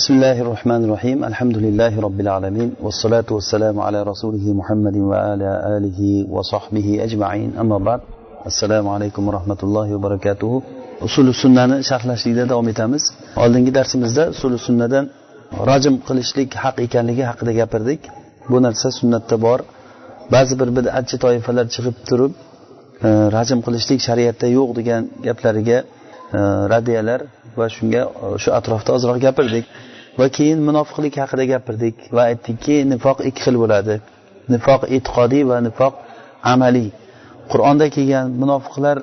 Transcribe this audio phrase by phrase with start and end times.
[0.00, 6.00] بسم الله الرحمن الرحيم الحمد لله رب العالمين والصلاة والسلام على رسوله محمد وعلى آله
[6.34, 8.00] وصحبه أجمعين أما بعد
[8.46, 10.62] السلام عليكم ورحمة الله وبركاته
[11.06, 13.02] usuli sunnani sharhlashlikda davom etamiz
[13.36, 15.04] oldingi darsimizda usuli sunnadan
[15.70, 18.00] rajm qilishlik haq ekanligi haqida gapirdik
[18.50, 19.58] bu narsa sunnatda bor
[20.34, 22.32] ba'zi bir bidatchi toifalar chiqib turib
[23.06, 25.78] e, rajm qilishlik shariatda yo'q degan gaplariga
[26.38, 26.40] e,
[26.74, 27.20] radiyalar
[27.58, 28.02] va shunga
[28.42, 29.64] shu atrofda ozroq gapirdik
[30.19, 33.95] Va keyin munofiqlik haqida gapirdik va aytdikki nifoq ikki xil bo'ladi.
[34.53, 35.93] Nifoq e'tiqodiy va nifoq
[36.53, 36.89] amaliy.
[37.51, 38.97] Qur'onda kelgan munofiqlar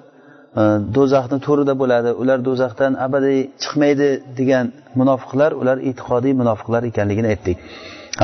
[0.61, 0.62] e,
[0.97, 2.11] do'zaxni to'rida bo'ladi.
[2.23, 4.09] Ular do'zaxdan abadiy chiqmaydi
[4.39, 4.66] degan
[5.01, 7.56] munofiqlar ular e'tiqodiy munofiqlar ekanligini aytdik.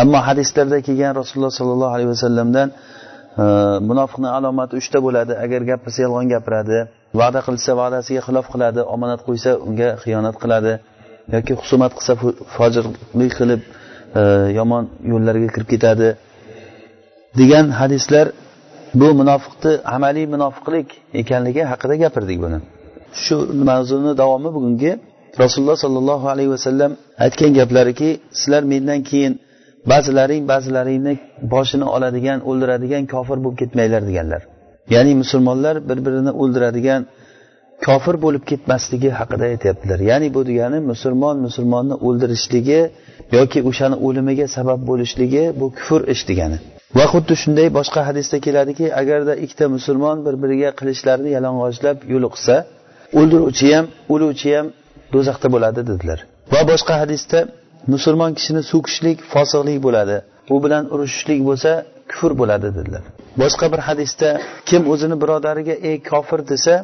[0.02, 2.68] Ammo hadislarda kelgan rasululloh sollallohu alayhi vasallamdan
[3.43, 3.45] e,
[3.90, 5.32] munofiqni alomati uchta bo'ladi.
[5.45, 6.79] Agar gapirsa yolg'on gapiradi
[7.20, 10.73] va'da qilsa va'dasiga xilof qiladi omonat qo'ysa unga xiyonat qiladi.
[11.34, 12.12] Yoki husumat qilsa
[12.56, 13.60] fojirlik qilib
[14.20, 14.23] e,
[14.59, 16.09] yomon yo'llarga kirib ketadi
[17.40, 18.26] degan hadislar
[19.01, 20.88] bu munofiqni amaliy munofiqlik
[21.20, 22.59] ekanligi haqida gapirdik buni.
[23.24, 23.37] Shu
[23.70, 24.92] mavzuni davomi bugungi
[25.42, 26.92] rasululloh sollallohu alayhi vasallam
[27.24, 28.09] aytgan gaplariki
[28.40, 29.32] sizlar mendan keyin
[29.90, 31.14] ba'zilaring ba'zilaringni
[31.52, 34.42] boshini oladigan o'ldiradigan kofir bo'lib ketmanglar deganlar.
[34.95, 37.01] Ya'ni musulmonlar bir birini o'ldiradigan
[37.87, 39.99] kofir bo'lib ketmasligi haqida aytyaptilar.
[40.11, 42.80] Ya'ni bu degani musulmon musulmonni o'ldirishligi
[43.37, 46.59] yoki o'shani o'limiga sabab bo'lishligi bu kufr ish degani.
[46.99, 52.57] Va xuddi shunday boshqa hadisda keladiki agarda ikkita musulmon bir biriga qilichlarini yalang'ochlab yo'liqsa
[53.19, 54.66] o'ldiruvchi ham o'luvchi ham
[55.15, 56.19] do'zaxda bo'ladi dedilar.
[56.53, 57.38] Va boshqa hadisda
[57.95, 60.16] musulmon kishini so'kishlik fosiqlik bo'ladi.
[60.55, 61.71] U bilan urushishlik bo'lsa
[62.13, 63.05] kufr bo'ladi dedilar.
[63.43, 64.28] Boshqa bir hadisda
[64.69, 66.75] kim o'zini birodariga ey kofir desa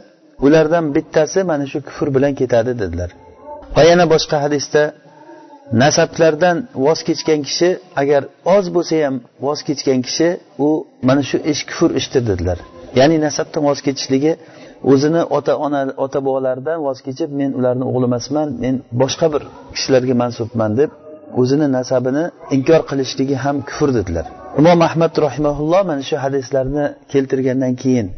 [0.47, 3.11] ulardan bittasi mana shu kufr bilan ketadi dedilar.
[3.77, 4.83] Va yana boshqa hadisda
[5.83, 7.69] nasablardan voz kechgan kishi
[8.03, 8.23] agar
[8.57, 10.29] oz bo'lsa ham voz kechgan kishi
[10.67, 10.69] u
[11.09, 12.59] mana shu ish kufr ishdir dedilar.
[12.99, 14.33] Ya'ni nasabdan voz kechishligi
[14.93, 19.43] o'zini ota ona ota bobolaridan voz kechib men ularni o'g'li emasman men boshqa bir
[19.75, 20.91] kishilarga mansubman deb
[21.41, 22.25] o'zini nasabini
[22.57, 24.27] inkor qilishligi ham kufr dedilar.
[24.61, 28.09] Imom ahmad rahimaulloh mana shu hadislarni keltirgandan keyin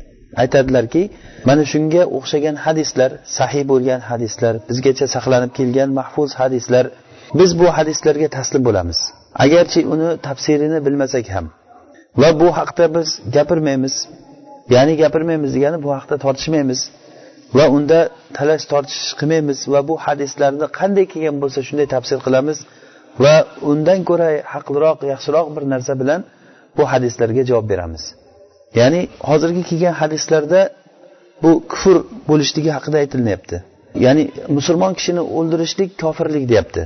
[0.42, 1.02] aytadilarki
[1.48, 6.84] mana shunga o'xshagan hadislar sahiy bo'lgan hadislar bizgacha saqlanib kelgan mahfuz hadislar
[7.38, 8.98] biz bu hadislarga taslim bo'lamiz.
[9.44, 11.46] Agarchi uni tafsirini bilmasak ham
[12.20, 13.94] va bu haqda biz gapirmaymiz
[14.74, 16.80] ya'ni gapirmaymiz degani bu haqda tortishmaymiz
[17.56, 18.00] va unda
[18.36, 22.58] talash tortish qilmaymiz va bu hadislarni qanday kelgan bo'lsa shunday tafsir qilamiz
[23.24, 23.34] va
[23.70, 26.20] undan ko'ra haqliroq yaxshiroq bir narsa bilan
[26.76, 28.02] bu hadislarga javob beramiz.
[28.78, 30.60] Ya'ni hozirgi kelgan hadislarda
[31.42, 31.96] bu kufr
[32.28, 33.56] bo'lishligi haqida aytilyapti
[33.94, 36.82] ya'ni musulmon kishini o'ldirishlik kofirlik deyapti.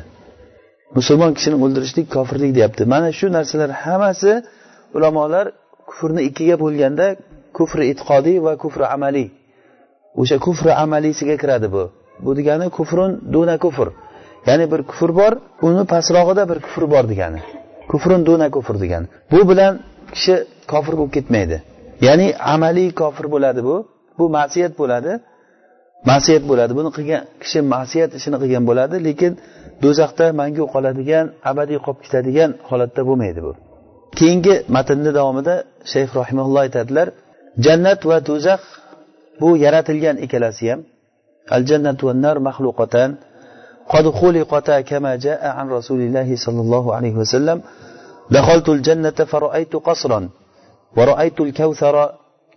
[0.98, 2.82] Musulmon kishini o'ldirishlik kofirlik deyapti.
[2.94, 4.32] Mana shu narsalar hammasi
[4.96, 5.46] ulamolar
[5.90, 7.06] kufrni ikkiga bo'lganda
[7.58, 9.28] kufri e'tiqodiy va kufri amaliy
[10.20, 11.84] o'sha kufri amaliysiga kiradi bu.
[12.24, 13.88] Bu degani kufrun duna kufr.
[14.48, 15.32] Ya'ni bir kufr bor
[15.68, 17.40] uni pastrog'ida bir kufr bor degani.
[17.90, 19.06] Kufrun duna kufr degani.
[19.32, 19.72] Bu bilan
[20.14, 20.34] kishi
[20.72, 21.56] kofir bo'lib ketmaydi.
[22.07, 23.75] ya'ni amaliy kofir bo'ladi bu
[24.19, 25.11] bu ma'siyat bo'ladi
[26.09, 29.31] ma'siyat bo'ladi buni qilgan kishi ma'siyat ishini qilgan bo'ladi lekin
[29.83, 33.51] do'zaxda mangu qoladigan abadiy qolib ketadigan holatda bo'lmaydi bu
[34.19, 35.55] keyingi matnni davomida
[35.91, 37.07] shayx rahimaulloh aytadilar
[37.65, 38.61] jannat va do'zax
[39.41, 40.79] bu yaratilgan ikkalasi ham
[41.55, 43.11] al jannat va nar maxluqatan
[43.93, 47.57] قد خلقتا كما جاء عن رسول الله صلى الله عليه وسلم
[48.37, 50.29] دخلت الجنة فرأيت قصرا
[50.97, 51.95] ورأيت الكوثر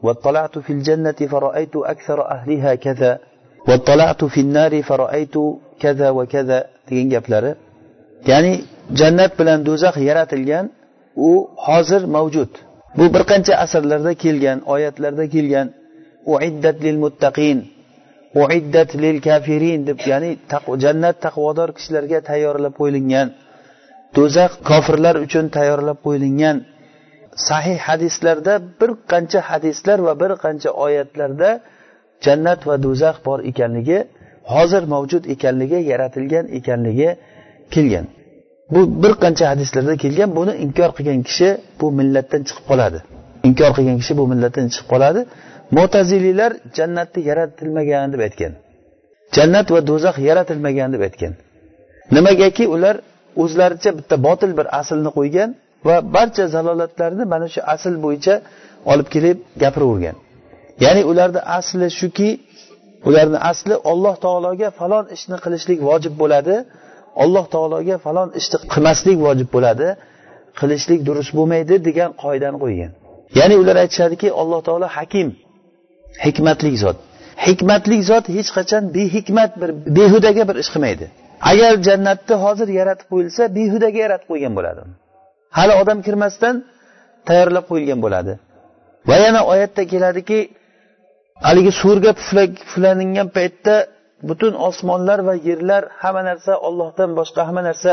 [0.03, 3.13] واطلعت في الجنة فرأيت أكثر أهلها كذا
[3.69, 5.37] واطلعت في النار فرأيت
[5.81, 7.53] كذا وكذا degan gaplari
[8.31, 8.53] ya'ni
[8.99, 10.67] jannat bilan do'zax yaratilgan
[11.29, 11.31] u
[11.67, 12.53] hozir mavjud
[12.99, 15.67] bu bir qancha asrlarda kelgan oyatlarda kelgan
[16.35, 17.59] uiddat lil muttaqin
[18.43, 20.31] uiddat lil kafirin deb ya'ni
[20.85, 23.29] jannat taqvodor kishilarga tayyorlab qo'yilgan
[24.17, 26.57] do'zax kofirlar uchun tayyorlab qo'yilgan
[27.38, 31.50] Sahih hadislarda bir qancha hadislar va bir qancha oyatlarda
[32.26, 34.00] jannat va do'zax bor ekanligi
[34.54, 37.10] hozir mavjud ekanligi yaratilgan ekanligi
[37.74, 38.06] kelgan.
[38.74, 41.50] Bu bir qancha hadislarda kelgan buni inkor qilgan kishi
[41.80, 43.00] bu millatdan chiqib qoladi.
[43.50, 45.22] Inkor qilgan kishi bu millatdan chiqib qoladi.
[45.78, 48.54] Mo'taziliylar jannatni yaratilmagan deb aytgan.
[49.36, 51.34] Jannat va do'zax yaratilmagan deb aytgan.
[52.16, 52.96] Nimagaki ular
[53.44, 55.50] o'zlaricha bitta botil bir aslni qo'ygan
[55.88, 58.36] va barcha zalolatlarni mana shu asl bo'yicha
[58.92, 60.16] olib kelib gapiravergan.
[60.86, 62.30] Ya'ni ularni asli shuki
[63.10, 66.56] ularni asli olloh taologa falon ishni qilishlik vojib bo'ladi
[67.24, 69.88] alloh taologa falon ishni qilmaslik vojib bo'ladi
[70.60, 72.92] qilishlik durust bo'lmaydi degan qoidani qo'ygan.
[73.40, 75.28] Ya'ni ular aytishadiki alloh taolo hakim
[76.26, 76.98] hikmatli zot.
[77.48, 81.06] Hikmatli zot hech qachon behikmat bir behudaga bir ish qilmaydi.
[81.52, 84.82] Agar jannatni hozir yaratib qo'yilsa behudaga yaratib qo'ygan bo'ladi
[85.58, 86.56] hali odam kirmasdan
[87.28, 88.34] tayyorlab qo'yilgan bo'ladi.
[89.10, 90.40] Va yana oyatda keladiki
[91.48, 93.76] haligi surga puflaningan paytda
[94.30, 97.92] butun osmonlar va yerlar hamma narsa ollohdan boshqa hamma narsa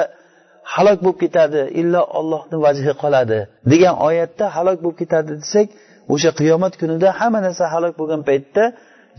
[0.75, 3.39] halok bo'lib ketadi illo ollohni vajhi qoladi
[3.73, 5.69] degan oyatda halok bo'lib ketadi desak
[6.15, 8.65] o'sha qiyomat kunida hamma narsa halok bo'lgan paytda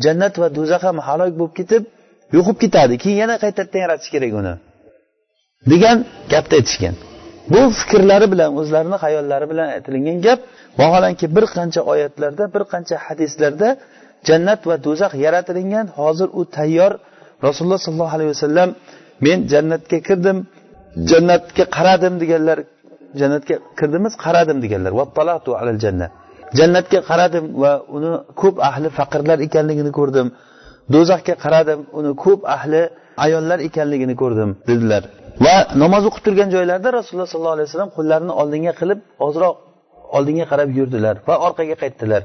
[0.04, 1.84] jannat va do'zax ham halok bo'lib ketib
[2.36, 2.94] yo'qib ketadi.
[3.04, 4.54] Keyin yana qaytadan yaratish kerak uni
[5.72, 5.98] degan
[6.34, 6.96] gapni aytishgan.
[7.54, 10.40] Bu fikrlari bilan o'zlarini hayollari bilan aytilingan gap
[10.80, 13.70] vaholanki bir qancha oyatlarda bir qancha hadislarda
[14.28, 16.92] jannat va do'zax yaratilingan hozir u tayyor.
[17.48, 18.70] Rasululloh sollallohu alayhi vasallam
[19.26, 20.38] men jannatga kirdim
[21.12, 22.60] jannatga qaradim deganlar
[23.20, 24.92] jannatga kirdimiz qaradim deganlar
[26.60, 28.12] jannatga qaradim va uni
[28.42, 30.28] ko'p ahli faqirlar ekanligini ko'rdim
[30.94, 32.82] do'zaxga qaradim uni ko'p ahli
[33.26, 35.04] ayollar ekanligini ko'rdim dedilar.
[35.44, 39.56] Va namoz o'qib turgan joylarida rasululloh sollallohu alayhi vasallam qo'llarini oldinga qilib ozroq
[40.18, 42.22] oldinga qarab yurdilar va orqaga qaytdilar.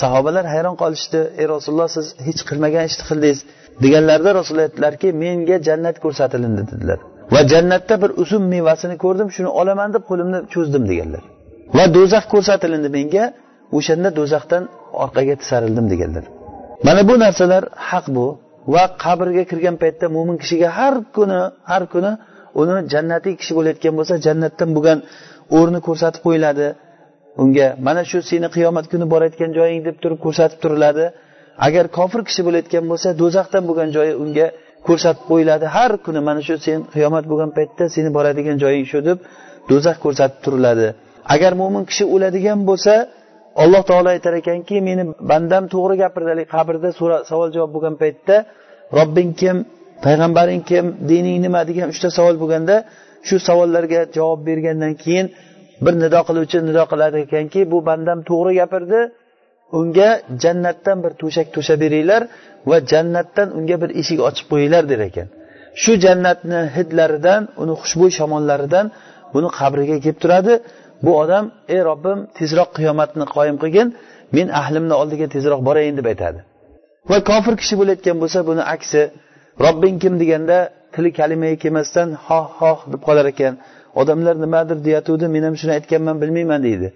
[0.00, 1.20] Sahobalar hayron qolishdi.
[1.40, 3.38] Ey rasululloh siz hech qilmagan ishni qildingiz
[3.84, 6.98] deganlarida rasululloh aytdilarki menga jannat ko'rsatilindi dedilar.
[7.34, 11.22] Va jannatda bir uzum mevasini ko'rdim shuni olaman deb qo'limni cho'zdim deganlar.
[11.76, 13.24] Va do'zax ko'rsatilindi menga
[13.76, 14.62] o'shanda do'zaxdan
[15.04, 16.24] orqaga tisarildim deganlar.
[16.86, 18.26] Mana bu narsalar haq bu.
[18.74, 21.40] Va qabrga kirgan paytda mo'min kishiga har kuni
[21.70, 22.12] har kuni
[22.60, 24.98] uni jannatiy kishi bo'layotgan bo'lsa jannatdan bo'lgan
[25.58, 26.66] o'rni ko'rsatib qo'yiladi.
[27.42, 31.04] Unga mana shu seni qiyomat kuni borayotgan joying deb turib ko'rsatib turiladi.
[31.66, 34.46] Agar kofir kishi bo'layotgan bo'lsa do'zaxdan bo'lgan joyi unga
[34.88, 35.64] ko'rsatib qo'yiladi.
[35.76, 39.18] Har kuni mana shu sen qiyomat bo'lgan paytda seni boradigan joying shu deb
[39.70, 40.86] do'zax ko'rsatib turiladi.
[41.34, 42.94] Agar mo'min kishi o'ladigan bo'lsa
[43.62, 46.88] alloh taolo aytar ekanki meni bandam to'g'ri gapirdi qabrda
[47.30, 48.36] savol javob bo'lgan paytda
[48.98, 49.56] robbing kim
[50.04, 52.76] payg'ambaring kim dining nima degan uchta savol bo'lganda
[53.28, 55.26] shu savollarga javob bergandan keyin
[55.84, 59.00] bir nido qiluvchi nido qilar ekanki bu bandam to'g'ri gapirdi.
[59.78, 60.10] Unga
[60.42, 62.22] jannatdan bir to'shak to'shab beringlar
[62.70, 65.28] va jannatdan unga bir eshik ochib qo'yinglar der ekan.
[65.82, 68.86] Shu jannatni hidlaridan uni xushbo'y shamollaridan
[69.34, 70.54] buni qabriga kelib turadi.
[71.04, 71.44] Bu odam
[71.74, 73.88] ey robbim tezroq qiyomatni qoyim qilgin
[74.36, 76.40] men ahlimni oldiga tezroq borayin deb aytadi.
[77.10, 79.00] Va kofir kishi bo'layotgan bo'lsa buni aksi
[79.60, 83.54] robbing kim deganda tili kalimaga kelmasdan hoh hoh deb qolar ekan.
[84.00, 86.88] Odamlar nimadir deyatuvdi men ham shuni aytganman bilmayman deydi.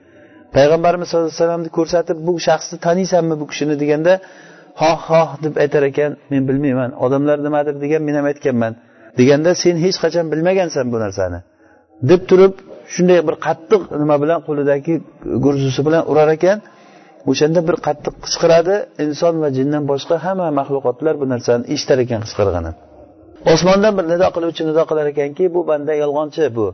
[0.57, 4.13] Payg'ambarimiz sallallohu alayhi vasallamni ko'rsatib bu shaxsni taniysanmi bu kishini deganda
[4.83, 6.91] hoh hoh deb aytar ekan men bilmayman.
[7.05, 8.73] Odamlar nimadir degan men ham aytganman.
[9.19, 11.39] Deganda sen hech qachon bilmagansan bu narsani.
[12.11, 12.55] Deb turib
[12.95, 14.95] shunday bir qattiq nima bilan qo'lidagi
[15.45, 16.59] gurzusi bilan urar ekan.
[17.31, 18.75] O'shanda bir qattiq qichqiradi
[19.05, 22.73] inson va jindan boshqa hamma maxluqotlar bu narsani eshitar ekan qichqirig'ini
[23.53, 26.67] osmondan bir nido qiluvchi nido qilar ekanki bu banda yolg'onchi bu.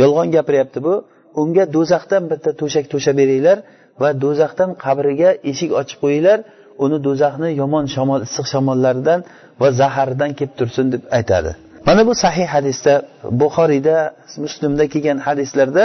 [0.00, 0.94] Yolg'on gapiryapti bu.
[1.40, 3.58] Unga do'zaxdan bitta to'shak to'shab beringlar
[4.02, 6.38] va do'zaxdan qabriga eshik ochib qo'yinglar.
[6.84, 9.20] Uni do'zaxni yomon shamol issiq shamollaridan
[9.60, 11.50] va zaharidan kelib tursin deb aytadi.
[11.88, 12.94] Mana bu sahih hadisda
[13.42, 13.96] buxoriyda
[14.44, 15.84] muslimda kelgan hadislarda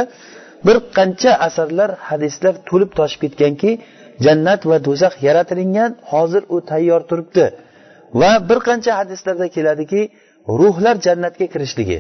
[0.67, 3.71] bir qancha asarlar hadislar to'lib toshib ketganki
[4.25, 5.91] jannat va do'zax yaratilingan.
[6.11, 7.45] Hozir u tayyor turibdi.
[8.21, 10.01] Va bir qancha hadislarda keladiki
[10.61, 11.97] ruhlar jannatga kirishligi.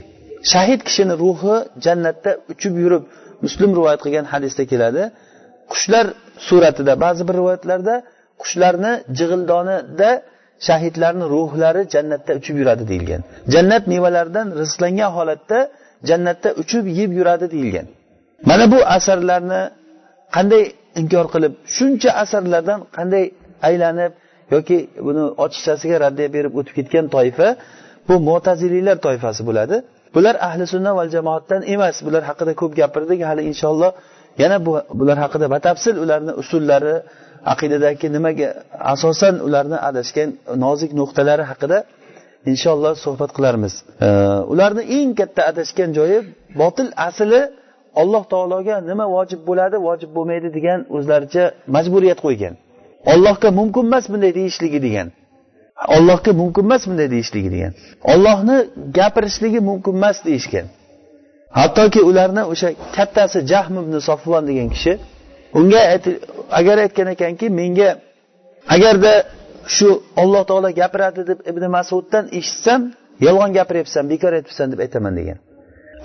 [0.51, 3.03] Shahid kishini ruhi jannatda uchib yurib
[3.43, 5.03] muslim rivoyat qilgan hadisda keladi.
[5.71, 6.05] Qushlar
[6.47, 7.95] suratida ba'zi bir rivoyatlarda
[8.41, 10.11] qushlarni jig'ildonida
[10.67, 13.21] shahidlarni ruhlari jannatda uchib yuradi deyilgan.
[13.53, 15.59] Jannat mevalaridan rizqlangan holatda
[16.09, 17.87] jannatda uchib yeb yuradi deyilgan.
[18.49, 19.61] Mana bu asarlarni
[20.35, 20.63] qanday
[21.01, 23.25] inkor qilib shuncha asarlardan qanday
[23.67, 24.11] aylanib
[24.53, 24.77] yoki
[25.07, 27.47] buni ochiqchasiga raddiya berib o'tib ketgan toifa
[28.07, 29.75] bu mo'taziliylar toifasi bo'ladi.
[30.15, 33.91] Bular ahli sunna val jamoatdan emas bular haqida ko'p gapirdik hali inshaalloh
[34.41, 36.95] yana bu bular haqida batafsil ularni usullari
[37.53, 38.47] aqidadagi nimaga
[38.93, 40.29] asosan ularni adashgan
[40.63, 41.77] nozik nuqtalari haqida
[42.51, 43.73] inshaalloh suhbat qilarmiz.
[44.53, 46.17] Ularni eng katta adashgan joyi
[46.61, 47.41] botil asli
[48.01, 51.43] alloh taologa nima vojib bo'ladi vojib bo'lmaydi degan o'zlaricha
[51.75, 52.53] majburiyat qo'ygan.
[53.11, 55.07] Ollohga mumkin emas bunday deyishligi degan.
[55.95, 57.71] Ollohga mumkin emas bunday deyishligi degan.
[58.11, 58.57] Ollohni
[58.97, 60.65] gapirishligi mumkin emas deyishgan.
[61.59, 64.93] Hattoki ularni o'sha kattasi jahm ibn sofvon degan kishi
[65.59, 65.81] unga
[66.59, 67.89] agar aytgan ekanki menga
[68.75, 69.13] agarda
[69.75, 69.89] shu
[70.21, 72.81] olloh taolo gapiradi deb ibn masuddan eshitsam
[73.25, 75.37] yolg'on gapiryapsan bekor aytibsan deb aytaman degan.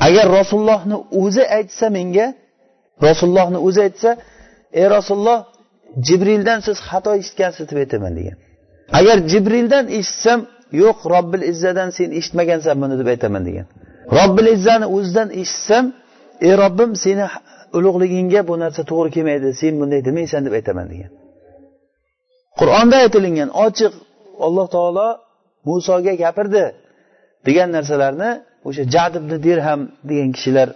[0.07, 2.27] Agar rasulullohni o'zi aytsa menga
[3.07, 4.11] rasulullohni o'zi aytsa
[4.81, 5.41] ey rasululloh
[6.07, 8.37] jibrildan siz xato eshitgansiz deb aytaman degan.
[8.99, 10.41] Agar jibrildan eshitsam
[10.83, 13.67] yo'q robbil izzadan sen eshitmagansan buni deb aytaman degan.
[14.19, 15.85] Robbil izzani o'zidan eshitsam
[16.47, 17.27] ey robbim seni
[17.77, 21.11] ulug'ligingga bu narsa to'g'ri kelmaydi sen bunday demaysan deb aytaman degan.
[22.59, 23.93] Qur'onda aytilingan ochiq
[24.47, 25.09] alloh taolo
[25.69, 26.65] musoga gapirdi
[27.47, 28.31] degan narsalarni
[28.69, 30.69] o'sha jad ibn dirham degan kishilar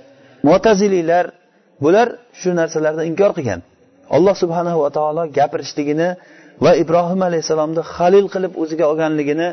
[0.49, 1.25] mo'taziliylar
[1.85, 2.09] bular
[2.41, 3.61] shu narsalarni inkor qilgan.
[4.17, 6.09] Alloh subhanahu va taolo gapirishligini
[6.65, 9.49] va ibrohim alayhissalomni halil qilib o'ziga olganligini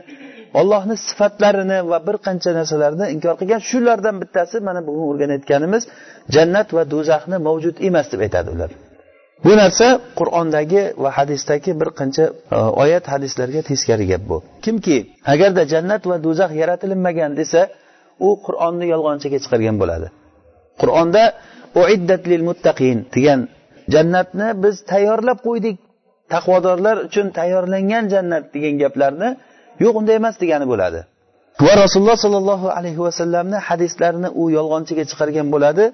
[0.60, 3.62] ollohni sifatlarini va bir qancha narsalarni inkor qilgan.
[3.70, 5.84] Shulardan bittasi mana bugun o'rganayotganimiz
[6.36, 8.72] jannat va do'zaxni mavjud emas deb aytadi ular.
[9.46, 9.88] Bu narsa
[10.20, 12.26] qur'ondagi va hadisdagi bir qancha
[12.56, 14.38] e, oyat hadislarga teskari gap bu.
[14.66, 14.98] Kimki
[15.34, 17.62] agarda jannat va do'zax yaratilinmagan desa
[18.28, 20.08] u qur'onni yolg'onchiga chiqargan bo'ladi.
[20.82, 21.24] Qur'onda
[21.82, 23.40] uiddat lil muttaqin degan
[23.94, 25.76] jannatni biz tayyorlab qo'ydik.
[26.34, 29.30] Taqvodorlar uchun tayyorlangan jannat degan gaplarni
[29.84, 31.00] yo'q unday emas degani bo'ladi.
[31.66, 35.86] Va rasululloh sollallohu alayhi vasallamni hadislarini u yolg'onchiga chiqargan bo'ladi.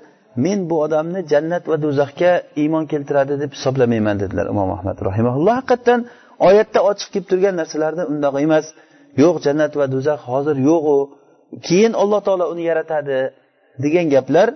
[0.46, 6.00] Men bu odamni jannat va do'zaxga iymon keltiradi deb hisoblamayman dedilar imom ahmad rahimaulloh haqiqatdan
[6.48, 8.66] oyatda ochiq kelib turgan narsalarni undoq emas.
[9.22, 10.98] Yo'q jannat va do'zax hozir yo'q u
[11.67, 13.20] keyin alloh taolo uni yaratadi
[13.84, 14.48] degan gaplar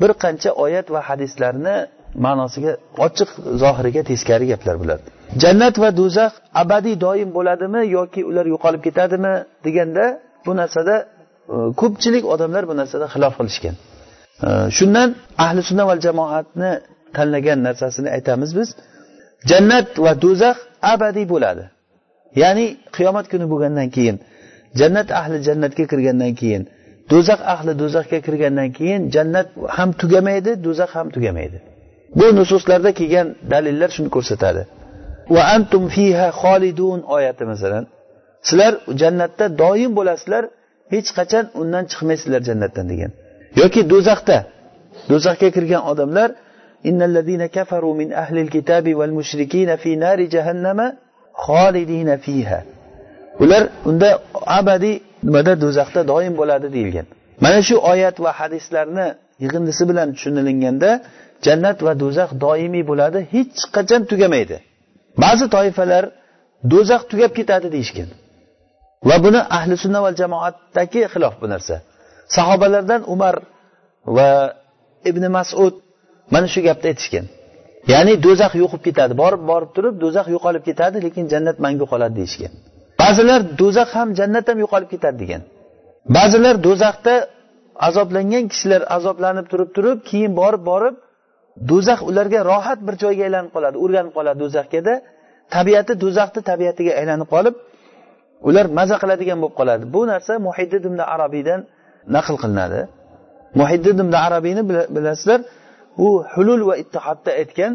[0.00, 1.76] bir qancha oyat va hadislarni
[2.24, 2.72] ma'nosiga
[3.06, 3.30] ochiq
[3.62, 4.98] zohiriga teskari gaplar bular.
[5.42, 6.32] Jannat va do'zax
[6.62, 9.34] abadiy doim bo'ladimi yoki ular yo'qolib ketadimi
[9.66, 10.04] deganda
[10.46, 10.94] bu narsada
[11.54, 13.74] e, ko'pchilik odamlar bu narsada xilof qilishgan.
[14.46, 15.08] E, shundan
[15.44, 16.70] ahli sunna va jamoatni
[17.16, 18.68] tanlagan narsasini aytamiz biz.
[19.50, 20.56] Jannat va do'zax
[20.92, 21.64] abadiy bo'ladi.
[22.42, 24.16] Ya'ni qiyomat kuni bo'lgandan keyin
[24.80, 26.62] jannat ahli jannatga kirgandan keyin
[27.12, 31.58] do'zax ahli do'zaxga kirgandan keyin jannat ham tugamaydi do'zax ham tugamaydi.
[32.18, 34.62] Bu nususlarda kelgan dalillar shuni ko'rsatadi.
[35.34, 37.84] Va antum fiha xolidun oyati masalan.
[38.48, 40.44] Sizlar jannatda doim bo'lasizlar
[40.94, 43.10] hech qachon undan chiqmaysizlar jannatdan degan.
[43.60, 44.38] Yoki do'zaxda
[45.10, 46.30] do'zaxga kirgan odamlar
[46.88, 50.86] innallazina kafaru min ahlil kitabi val mushrikina fi nari jahannama
[51.44, 52.60] xolidina fiha.
[53.42, 54.08] Ular unda
[54.58, 54.96] abadiy
[55.26, 57.06] nimada do'zaxda doim bo'ladi deyilgan.
[57.44, 59.06] Mana shu oyat va hadislarni
[59.42, 60.90] yig'indisi bilan tushunilganda
[61.46, 64.56] jannat va do'zax doimiy bo'ladi hech qachon tugamaydi.
[65.24, 66.04] Ba'zi toifalar
[66.72, 68.08] do'zax tugab ketadi deyishgan.
[69.08, 71.76] Va buni ahli sunna va jamoatdagi xilof bu narsa.
[72.36, 73.34] Sahobalardan umar
[74.16, 74.28] va
[75.10, 75.74] ibn masud
[76.34, 77.26] mana shu gapni aytishgan.
[77.92, 82.52] Ya'ni do'zax yo'qib ketadi borib borib turib do'zax yo'qolib ketadi lekin jannat mangu qoladi deyishgan.
[83.02, 85.42] Ba'zilar do'zax ham jannat ham yo'qolib ketadi degan.
[86.16, 87.14] Ba'zilar do'zaxda
[87.88, 90.94] azoblangan kishilar azoblanib turib turib keyin borib borib
[91.70, 94.94] do'zax ularga rohat bir joyga aylanib qoladi o'rganib qoladi do'zaxgada
[95.54, 97.54] tabiati do'zaxni tabiatiga aylanib qolib
[98.48, 99.84] ular maza qiladigan bo'lib qoladi.
[99.94, 101.60] Bu narsa muhiddid ibn arabiydan
[102.16, 102.80] naql qilinadi.
[103.60, 104.62] Muhiddid ibn arabiyni
[104.96, 105.40] bilasizlar
[106.06, 107.72] u hulul va ittihodda aytgan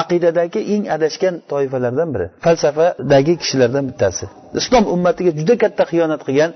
[0.00, 4.24] aqidadagi eng adashgan toifalardan biri falsafadagi kishilardan bittasi.
[4.60, 6.50] Islom ummatiga juda katta xiyonat qilgan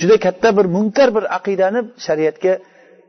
[0.00, 2.52] juda katta bir munkar bir aqidani shariatga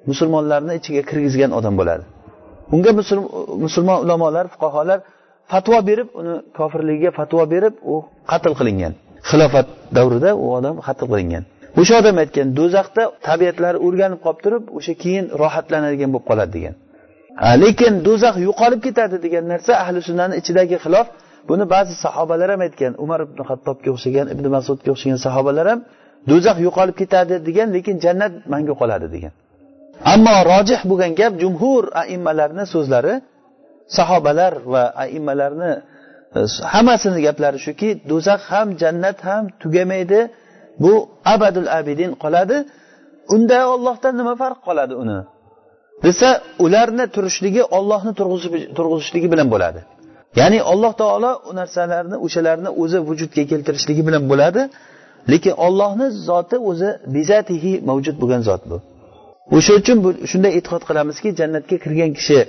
[0.09, 2.03] musulmonlarni ichiga kirgizgan odam bo'ladi.
[2.75, 2.91] Unga
[3.65, 4.99] musulmon ulamolar fuqarolar
[5.51, 7.95] fatvo berib uni kofirligiga fatvo berib u
[8.31, 8.93] qatl qilingan.
[9.29, 11.43] Xilofat davrida u odam qatl qilingan.
[11.79, 16.75] O'sha odam aytgan do'zaxda tabiatlari o'rganib qolib turib o'sha keyin rohatlanadigan bo'lib qoladi degan.
[17.63, 21.07] Lekin do'zax yo'qolib ketadi degan narsa ahli sunnani ichidagi xilof.
[21.49, 22.93] Buni ba'zi sahobalar ham aytgan.
[23.03, 25.79] Umar ibn hattobga o'xshagan ibn masudga o'xshagan sahobalar ham
[26.31, 29.33] do'zax yo'qolib ketadi degan lekin jannat mangu qoladi degan.
[30.13, 33.13] Ammo rojih bo'lgan gap jumhur aimmalarni so'zlari
[33.97, 35.71] sahobalar va aimmalarni
[36.37, 36.39] e,
[36.73, 40.21] hammasini gaplari shuki do'zax ham jannat ham tugamaydi
[40.83, 40.93] bu
[41.33, 42.57] abadul abidin qoladi.
[43.35, 45.19] Unda ollohdan nima farq qoladi uni?
[46.05, 46.29] Desa
[46.65, 48.11] ularni turishligi ollohni
[48.77, 49.79] turg'izishligi bilan bo'ladi.
[50.39, 54.61] Ya'ni alloh taolo u narsalarni o'shalarni o'zi vujudga keltirishligi bilan bo'ladi
[55.31, 58.77] lekin ollohni zoti o'zi bizatihi mavjud bo'lgan zot bu.
[59.57, 59.97] O'sha uchun
[60.31, 62.39] shunday e'tiqod qilamizki jannatga kirgan kishi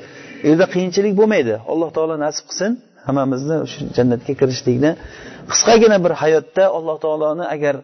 [0.45, 1.54] u yerda qiyinchilik bo'lmaydi.
[1.73, 2.71] Alloh taolo nasib qilsin
[3.07, 4.90] hammamizni shu jannatga kirishlikni.
[5.52, 7.76] Qisqagina bir hayotda alloh taoloni agar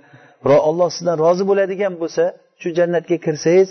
[0.70, 2.24] olloh sizdan rozi bo'ladigan bo'lsa
[2.62, 3.68] shu jannatga kirsangiz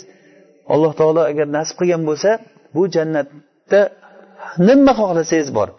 [0.73, 2.29] alloh taolo agar nasib qilgan bo'lsa
[2.75, 3.81] bu jannatda
[4.67, 5.69] nima xohlasangiz bor?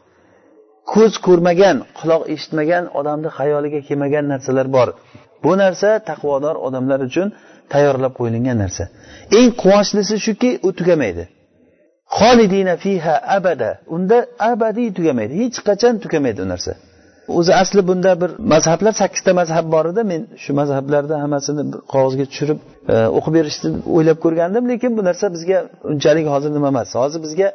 [0.93, 4.89] Ko'z ko'rmagan quloq eshitmagan odamni xayoliga kelmagan narsalar bor.
[5.45, 7.29] Bu narsa taqvodor odamlar uchun
[7.73, 8.85] tayyorlab qo'yilgan narsa.
[9.39, 11.25] Eng quvonchlisi shuki u tugamaydi.
[12.19, 13.71] Xolidina fiha abada.
[13.95, 14.19] Unda
[14.51, 15.35] abadiy tugamaydi.
[15.43, 16.73] Hech qachon tugamaydi u narsa.
[17.29, 20.03] O'zi asli bunda bir mazhablar sakkizta mazhab bor edi.
[20.13, 22.59] Men shu mazhablarni hammasini qog'ozga tushirib
[22.93, 25.59] e, o'qib berishni o'ylab ko'rgandim lekin bu narsa bizga
[25.93, 26.89] unchalik hozir nima emas.
[27.03, 27.49] Hozir bizga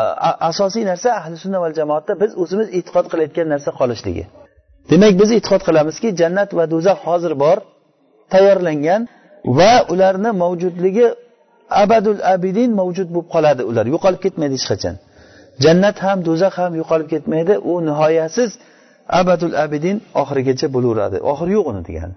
[0.00, 0.02] e,
[0.50, 4.24] asosiy narsa ahli sunna val jamoatda biz o'zimiz e'tiqod qilayotgan narsa qolishligi.
[4.90, 7.58] Demak biz e'tiqod qilamizki jannat va do'zax hozir bor
[8.32, 9.02] tayyorlangan
[9.58, 11.06] va ularni mavjudligi
[11.84, 13.62] abadul abidin mavjud bo'lib qoladi.
[13.70, 14.94] Ular yo'qolib ketmaydi hech qachon.
[15.64, 17.54] Jannat ham do'zax ham yo'qolib ketmaydi.
[17.70, 18.50] U nihoyasiz
[19.19, 22.15] abadul abidin oxirigacha bo'laveradi oxiri yo'q uni degani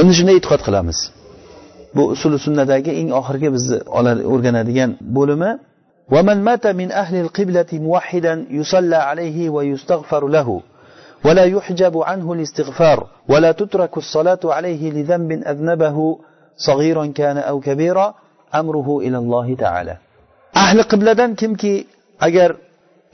[0.00, 0.98] endi shunday e'tiqod qilamiz
[1.96, 3.78] bu usuli sunnadagi eng oxirgi bizni
[4.34, 5.50] o'rganadigan bo'limi
[6.14, 10.48] ومن مات من أهل القبلة موحدا يصلى عليه ويستغفر له
[11.26, 16.18] ولا يحجب عنه الاستغفار ولا تترك الصلاة عليه لذنب أذنبه
[16.56, 18.14] صغيرا كان أو كبيرا
[18.54, 19.96] أمره إلى الله تعالى
[20.56, 21.86] أهل قبلة kimki
[22.20, 22.56] agar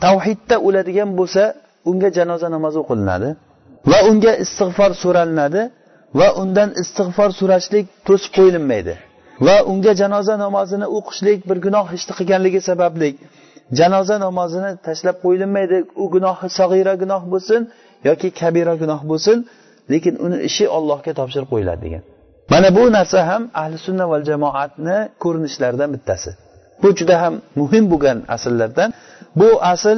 [0.00, 1.54] tavhidda o'ladigan bo'lsa
[1.89, 3.29] unga janoza namozi o'qilinadi
[3.91, 5.61] va unga istig'for so'ralinadi
[6.19, 8.93] va undan istig'for so'rashlik to'sib qo'yilmaydi
[9.47, 13.09] va unga janoza namozini o'qishlik bir gunoh ishni qilganligi sababli
[13.79, 17.61] janoza namozini tashlab qo'yilmaydi u gunohi sag'ira gunoh bo'lsin
[18.07, 19.37] yoki kabira gunoh bo'lsin
[19.93, 22.03] lekin uni ishi ollohga topshirib qo'yiladi degan.
[22.53, 26.31] Mana bu narsa ham ahli sunna val jamoatni ko'rinishlaridan bittasi.
[26.81, 28.89] Bu juda ham muhim bo'lgan asllardan
[29.39, 29.97] bu asl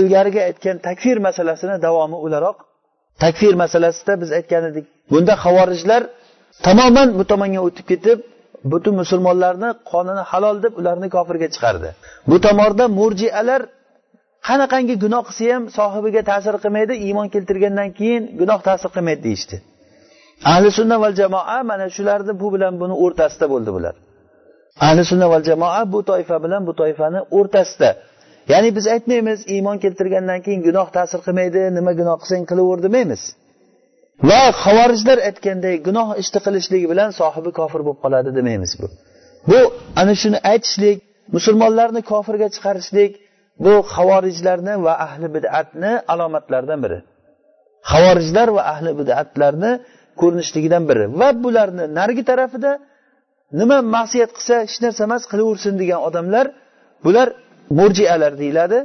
[0.00, 2.56] ilgarigi aytgan takfir masalasini davomi o'laroq.
[3.24, 6.02] Takfir masalasida biz aytgan edik bunda havorijlar
[6.66, 8.18] tamoman bu tomonga o'tib ketib
[8.72, 11.88] butun musulmonlarni qonini halol deb ularni kofirga chiqardi.
[12.30, 13.62] Bu tomonda murjialar
[14.48, 19.56] qanaqangi gunoh qilsa ham sohibiga ta'sir qilmaydi iymon keltirgandan keyin gunoh ta'sir qilmaydi deyishdi.
[20.52, 23.94] Ahli sunna val jamoa mana shularni bu bilan buni o'rtasida bo'ldi bular.
[24.86, 27.90] Ahli sunna val jamoa bu toifa bilan bu toifani o'rtasida
[28.52, 33.22] ya'ni biz aytmaymiz iymon keltirgandan keyin gunoh ta'sir qilmaydi nima gunoh qilsang qilaver demaymiz.
[34.30, 38.86] Va havorijlar aytganday gunoh ishni qilishligi bilan sohibi kofir bo'lib qoladi demaymiz bu.
[39.50, 39.60] Bu
[40.00, 40.98] ana shuni aytishlik
[41.36, 43.12] musulmonlarni kofirga chiqarishlik
[43.64, 46.98] bu havorijlarni va ahli bidatni alomatlaridan biri.
[47.92, 49.72] Havorijlar va ahli bidatlarni
[50.20, 51.04] ko'rinishligidan biri.
[51.20, 52.72] Va bularni narigi tarafida
[53.60, 56.46] nima ma'siyat qilsa hech narsa emas qilaversin degan odamlar
[57.06, 57.28] bular
[57.78, 58.78] murjialar deyiladi.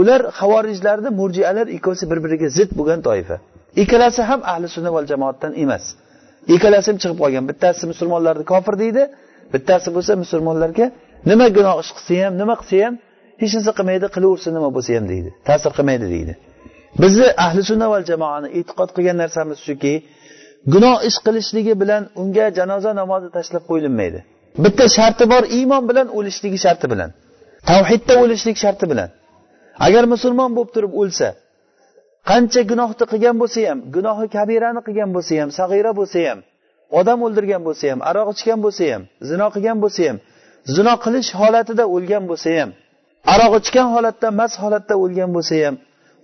[0.00, 3.36] Ular havorijlarni murjialar ikkovsi bir biriga zid bo'lgan toifa.
[3.82, 5.84] Ikkalasi ham ahli sunna val jamoatdan emas.
[6.54, 7.44] Ikkalasi ham chiqib qolgan.
[7.50, 9.02] Bittasi musulmonlarni kofir deydi
[9.54, 10.86] bittasi bo'lsa musulmonlarga
[11.30, 12.94] nima gunoh ish qilsa ham nima qilsa ham
[13.42, 15.30] hech narsa qilmaydi qilaversin nima bo'lsa ham deydi.
[15.48, 16.32] Ta'sir qilmaydi deydi.
[17.02, 19.94] Bizni ahli sunna val jamoani e'tiqod qilgan narsamiz shuki
[20.74, 24.20] gunoh ish qilishligi bilan unga janoza namozi tashlab qo'yilmaydi
[24.64, 27.10] bitta sharti bor iymon bilan o'lishligi sharti bilan.
[27.68, 29.10] Tavhidda o'lishlik sharti bilan.
[29.86, 31.28] Agar musulmon bo'lib turib o'lsa
[32.30, 36.38] qancha gunohni qilgan bo'lsa ham gunohi kabirani qilgan bo'lsa ham sag'ira bo'lsa ham
[36.98, 40.16] odam o'ldirgan bo'lsa ham aroq ichgan bo'lsa ham zino qilgan bo'lsa ham
[40.76, 42.70] zino qilish holatida o'lgan bo'lsa ham
[43.34, 45.74] aroq ichgan holatda mast holatda o'lgan bo'lsa ham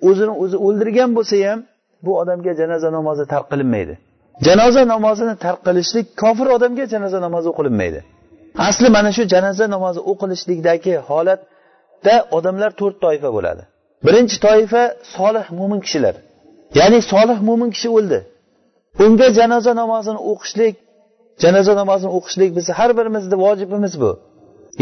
[0.09, 1.59] o'zini o'zi o'ldirgan bo'lsa ham
[2.05, 3.95] bu odamga janoza namozi tark qilinmaydi.
[4.47, 8.01] Janoza namozini tark qilishlik kofir odamga janoza namozi o'qilinmaydi
[8.59, 13.63] asli mana shu janoza namozi o'qilishlikdagi holatda odamlar to'rt toifa bo'ladi.
[14.07, 14.83] Birinchi toifa
[15.17, 16.15] solih mo'min kishilar.
[16.79, 18.19] Ya'ni solih mo'min kishi o'ldi.
[19.05, 20.75] Unga janoza namozini o'qishlik
[21.43, 24.11] janoza namozini o'qishlik bizni har birimizni vojibimiz bu.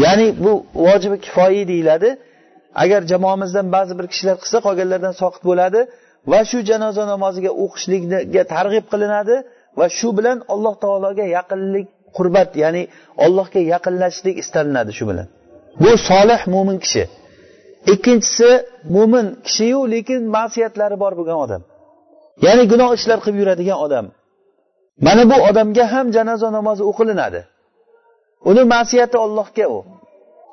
[0.03, 0.51] Ya'ni bu
[0.85, 2.09] vojibi kifoyi deyiladi.
[2.83, 5.79] Agar jamoamizdan ba'zi bir kishilar qilsa qolganlardan soqit bo'ladi
[6.31, 9.35] va shu janoza namoziga o'qishlikga targ'ib qilinadi
[9.79, 12.83] va shu bilan alloh taologa yaqinlik qurbat ya'ni
[13.25, 15.27] allohga yaqinlashishlik istalinadi shu bilan.
[15.83, 17.03] Bu solih mo'min kishi.
[17.93, 18.49] Ikkinchisi
[18.95, 21.61] mo'min kishiyu lekin ma'siyatlari bor bo'lgan odam.
[22.45, 24.05] Ya'ni gunoh ishlar qilib yuradigan odam.
[25.05, 27.41] Mana bu odamga ham janoza namozi o'qilinadi.
[28.49, 29.79] Uni ma'siyati ollohga u.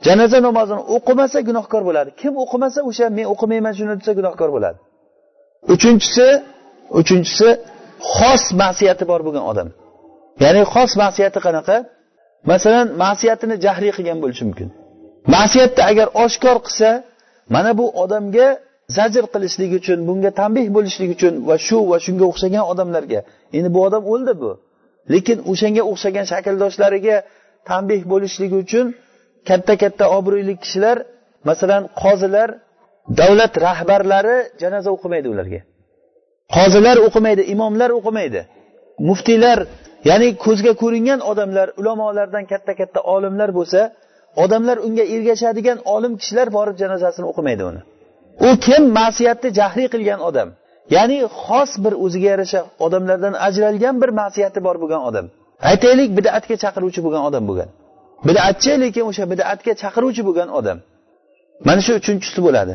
[0.07, 2.11] Janoza namozini o'qimasa gunohkor bo'ladi.
[2.21, 4.79] Kim o'qimasa o'sha men o'qimayman shuni desa gunohkor bo'ladi.
[5.75, 6.27] Uchinchisi
[7.01, 7.49] uchinchisi
[8.15, 9.69] xos ma'siyati bor bo'lgan odam.
[10.45, 11.77] Ya'ni xos ma'siyati qanaqa?
[12.51, 14.69] Masalan ma'siyatini jahriy qilgan bo'lishi mumkin.
[15.35, 16.91] Ma'siyatni agar oshkor qilsa
[17.55, 18.47] mana bu odamga
[18.97, 23.21] zajr qilishlik uchun bunga tanbeh bo'lishlik uchun va shu va shunga o'xshagan odamlarga.
[23.57, 24.51] Endi bu odam o'ldi bu.
[25.13, 27.17] Lekin o'shanga o'xshagan shakldoshlariga
[27.71, 28.87] tanbeh bo'lishligi uchun
[29.49, 30.97] katta katta obro'li kishilar
[31.49, 32.49] masalan qozilar
[33.21, 35.61] davlat rahbarlari janoza o'qimaydi ularga.
[36.57, 38.41] Qozilar o'qimaydi imomlar o'qimaydi.
[39.09, 39.59] Muftiylar
[40.09, 43.81] ya'ni ko'zga ko'ringan odamlar ulamolardan katta katta olimlar bo'lsa
[44.45, 47.81] odamlar unga ergashadigan olim kishilar borib janozasini o'qimaydi uni.
[48.47, 48.83] U kim?
[48.99, 50.49] Ma'siyatni jahriy qilgan odam.
[50.97, 55.27] Ya'ni xos bir o'ziga yarasha odamlardan ajralgan bir ma'siyati bor bo'lgan odam.
[55.71, 57.69] Aytaylik bidatga chaqiruvchi bo'lgan odam bo'lgan.
[58.29, 60.79] Bidatchi lekin o'sha bidatga chaqiruvchi bo'lgan odam.
[61.69, 62.75] Mana shu uchinchisi bo'ladi.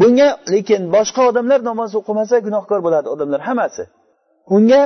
[0.00, 3.82] Bunga lekin boshqa odamlar namoz o'qimasa gunohkor bo'ladi odamlar hammasi.
[4.56, 4.82] Unga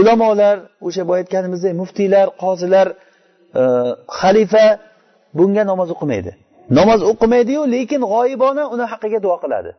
[0.00, 2.86] ulamolar o'sha boya aytganimizdek muftiylar qozilar
[3.60, 3.62] e,
[4.18, 4.66] xalifa
[5.38, 6.32] bunga namoz o'qimaydi.
[6.78, 9.70] Namoz o'qimaydiyu lekin g'oyibona uni haqqiga duo qiladi.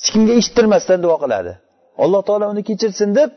[0.00, 1.52] Hech kimga eshittirmasdan duo qiladi.
[2.04, 3.30] Alloh taolo uni kechirsin deb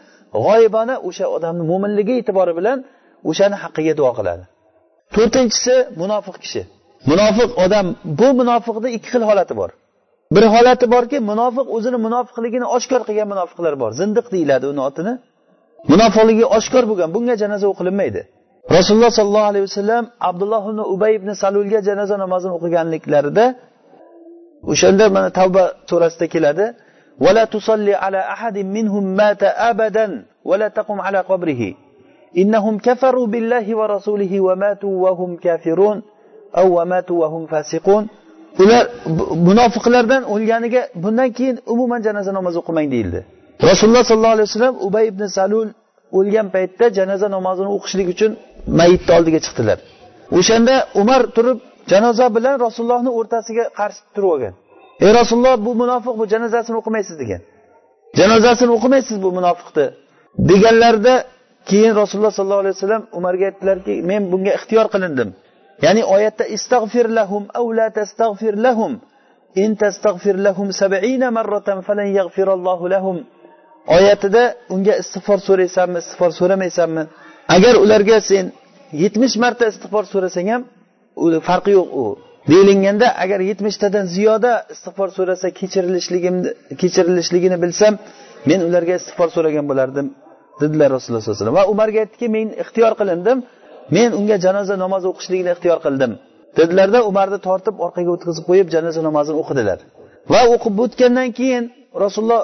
[0.45, 2.77] g'oyibona o'sha odamni mo'minligi e'tibori bilan
[3.29, 4.43] o'shani haqqiga duo qiladi.
[5.15, 6.61] To'rtinchisi munofiq kishi.
[7.11, 7.85] Munofiq odam
[8.19, 9.69] bu munofiqni ikki xil holati bor.
[10.35, 13.91] Bir holati borki munofiq o'zini munofiqligini oshkor qilgan munofiqlar bor.
[14.01, 15.13] Zindiq deyiladi uni otini.
[15.92, 18.20] munofiqligi oshkor bo'lgan bunga janoza o'qilinmaydi
[18.76, 23.44] rasululloh sollallohu alayhi vasallam abdulloh ibn ubay ibn salulga janoza namozini o'qiganliklarida
[24.72, 26.66] o'shanda mana tavba surasida keladi
[27.24, 30.06] ولا تصلي على أحد منهم مات أبدا
[30.44, 31.62] ولا تقم على قبره
[32.38, 36.02] إنهم كفروا بالله ورسوله وماتوا وهم كافرون
[36.60, 38.04] أو وماتوا وهم فاسقون
[38.58, 38.84] ular
[39.48, 43.20] munofiqlardan o'lganiga bundan keyin umuman janoza namozi o'qimang deyildi
[43.69, 45.69] Rasululloh sollallohu alayhi vasallam ubay ibn salul
[46.19, 48.31] o'lgan paytda janoza namozini o'qishlik uchun
[48.79, 49.77] mayitni oldiga chiqdilar.
[50.37, 51.57] O'shanda umar turib
[51.91, 54.53] janoza bilan rasulullohni o'rtasiga qarshi turib olgan.
[55.05, 57.41] Ey rasululloh bu munofiq bu janozasini o'qimaysiz degan.
[58.19, 59.85] Janozasini o'qimaysiz bu munofiqni
[60.49, 61.15] deganlarida
[61.69, 65.29] keyin rasululloh sollallohu alayhi vasallam umarga aytdilarki men bunga ixtiyor qilindim.
[65.85, 68.93] Ya'ni oyatda istag'fir lahum aw la tastag'fir lahum.
[69.63, 73.17] In tastag'fir lahum sab'ina marratan falan yaghfirallohu lahum.
[73.95, 74.43] Oyatida
[74.75, 77.03] unga istig'for so'raysanmi istig'for so'ramaysanmi
[77.55, 78.45] agar ularga sen
[79.03, 80.61] yetmish marta istig'for so'rasang ham
[81.49, 82.05] farqi yo'q u.
[82.51, 86.49] Deyilganda agar yetmishtadan ziyoda istig'for so'rasa kechirilishligimni
[86.81, 87.93] kechirilishligini bilsam
[88.49, 90.07] men ularga istig'for so'ragan bo'lardim
[90.61, 91.59] dedilar rasululloh sallallohu alayhi vasallam.
[91.61, 93.37] Va umarga aytdiki men ixtiyor qilindim
[93.97, 96.11] men unga janoza namozi o'qishlikni ixtiyor qildim
[96.57, 99.79] dedilarda umarni tortib orqaga o'tkazib qo'yib janoza namozini o'qidilar.
[100.33, 101.63] Va o'qib o'tgandan keyin
[102.03, 102.41] rasululloh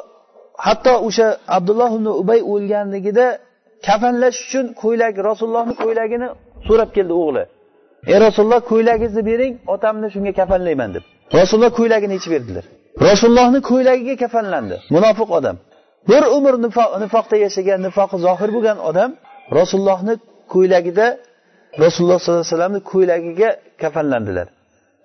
[0.66, 3.28] hatto o'sha abdulloh ibn ubay o'lganligida
[3.88, 6.28] kafanlash uchun ko'ylak rasulullohni ko'ylagini
[6.68, 7.44] so'rab keldi o'g'li.
[8.12, 11.04] Ey rasululloh ko'ylagingizni bering otamni shunga kafanlayman deb.
[11.40, 12.66] Rasululloh ko'ylagini yechib berdilar.
[13.08, 15.56] Rasulullohni ko'ylagiga kafanlandi munofiq odam.
[16.10, 16.54] Bir umr
[17.04, 19.10] nifoqda yashagan nifoqi zohir bo'lgan odam
[19.60, 20.14] rasulullohni
[20.54, 21.08] ko'ylagida
[21.84, 23.50] rasululloh sollallohu alayhi vasallamni ko'ylagiga
[23.84, 24.48] kafanlandilar.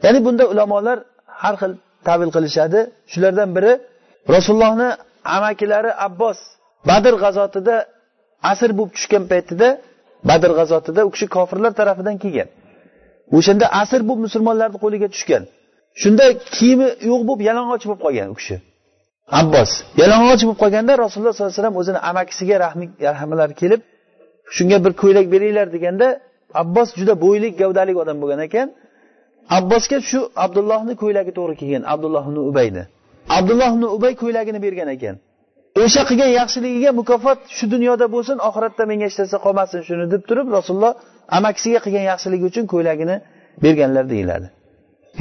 [0.05, 0.99] Ya'ni bunda ulamolar
[1.43, 1.73] har xil
[2.09, 2.81] tavil qilishadi.
[3.13, 3.73] Shulardan biri
[4.35, 4.89] rasulullohni
[5.37, 6.39] amakilari abbos
[6.89, 7.77] badr g'azotida
[8.53, 9.69] asr bo'lib tushgan paytida
[10.29, 12.49] badr g'azotida u kishi kofirlar tarafidan kelgan.
[13.37, 15.43] O'shanda asr bo'lib musulmonlarni qo'liga tushgan.
[16.03, 16.25] Shunda
[16.57, 18.57] kiyimi yo'q bo'lib yalang'och bo'lib qolgan u kishi.
[19.41, 22.57] Abbos yalang'och bo'lib qolganda rasululloh sollallohu alayhi vasallam o'zini amakisiga
[23.17, 23.81] rahmlari kelib
[24.57, 26.07] shunga bir ko'ylak beringlar deganda
[26.63, 28.69] abbos juda bo'ylik gavdalik odam bo'lgan ekan.
[29.59, 32.85] Abbosga shu abdullohni ko'ylagi to'g'ri kelgan abdulloh ibn ubayni.
[33.29, 35.17] Abdulloh ibn ubay ko'ylagini bergan ekan.
[35.83, 40.49] O'sha qilgan yaxshiligiga mukofot shu dunyoda bo'lsin oxiratda menga hech narsa qolmasin shuni deb turib
[40.57, 40.93] rasululloh
[41.39, 43.17] amakisiga qilgan yaxshiligi uchun ko'ylagini
[43.65, 44.47] berganlar deyiladi.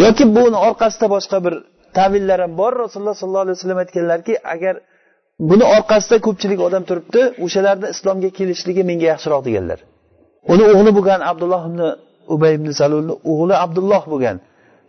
[0.04, 1.54] Yoki buni orqasida boshqa bir
[1.98, 2.72] tavillar ham bor.
[2.84, 4.76] Rasululloh sollallohu alayhi vasallam aytganlarki agar
[5.50, 9.80] buni orqasida ko'pchilik odam turibdi o'shalarni islomga kelishligi menga yaxshiroq deganlar.
[10.54, 11.82] Uni o'g'li bo'lgan abdulloh ibn
[12.34, 14.38] ubay ibn salulni o'g'li abdulloh bo'lgan.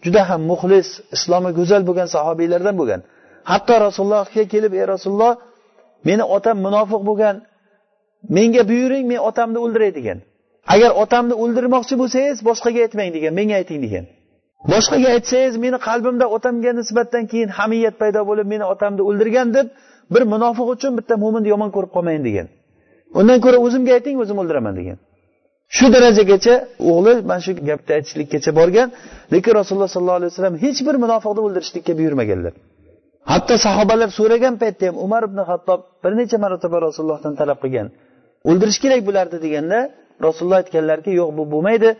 [0.04, 3.00] Juda ham muxlis islomi go'zal bo'lgan sahobiylardan bo'lgan.
[3.50, 5.32] Hatto rasulullohga kelib ey rasululloh
[6.08, 7.36] meni otam munofiq bo'lgan
[8.36, 10.18] menga buyuring men otamni o'ldiray degan.
[10.74, 14.04] Agar otamni o'ldirmoqchi bo'lsangiz boshqaga aytmang degan menga ayting degan.
[14.72, 19.66] Boshqaga aytsangiz meni qalbimda otamga nisbatan keyin hamiyat paydo bo'lib meni otamni o'ldirgan deb
[20.14, 22.46] bir munofiq uchun bitta mo'minni yomon ko'rib qolmayin degan.
[23.18, 24.98] Undan ko'ra o'zimga ayting o'zim o'ldiraman degan.
[25.76, 26.54] Shu darajagacha
[26.92, 28.88] o'g'li mana shu gapni aytishlikkacha borgan
[29.34, 32.52] lekin rasululloh sollallohu alayhi vasallam hech bir munofiqni o'ldirishlikka buyurmaganlar.
[33.32, 37.88] Hatto sahobalar so'ragan paytda ham umar ibn hattob bir necha marotaba rasulullohdan talab qilgan
[38.50, 39.78] o'ldirish kerak bularni deganda
[40.26, 41.90] rasululloh aytganlarki yo'q bu bo'lmaydi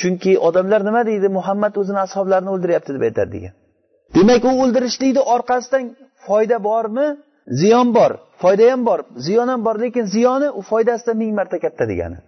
[0.00, 3.54] chunki odamlar nima deydi muhammad o'zini ashoblarini o'ldiryapti deb aytadi degan.
[4.16, 5.84] Demak u o'ldirishlikni orqasidan
[6.26, 7.06] foyda bormi?
[7.60, 9.00] Ziyon bor foyda ham bor.
[9.26, 12.18] Ziyon ham bor lekin ziyoni u foydasidan ming marta katta degani.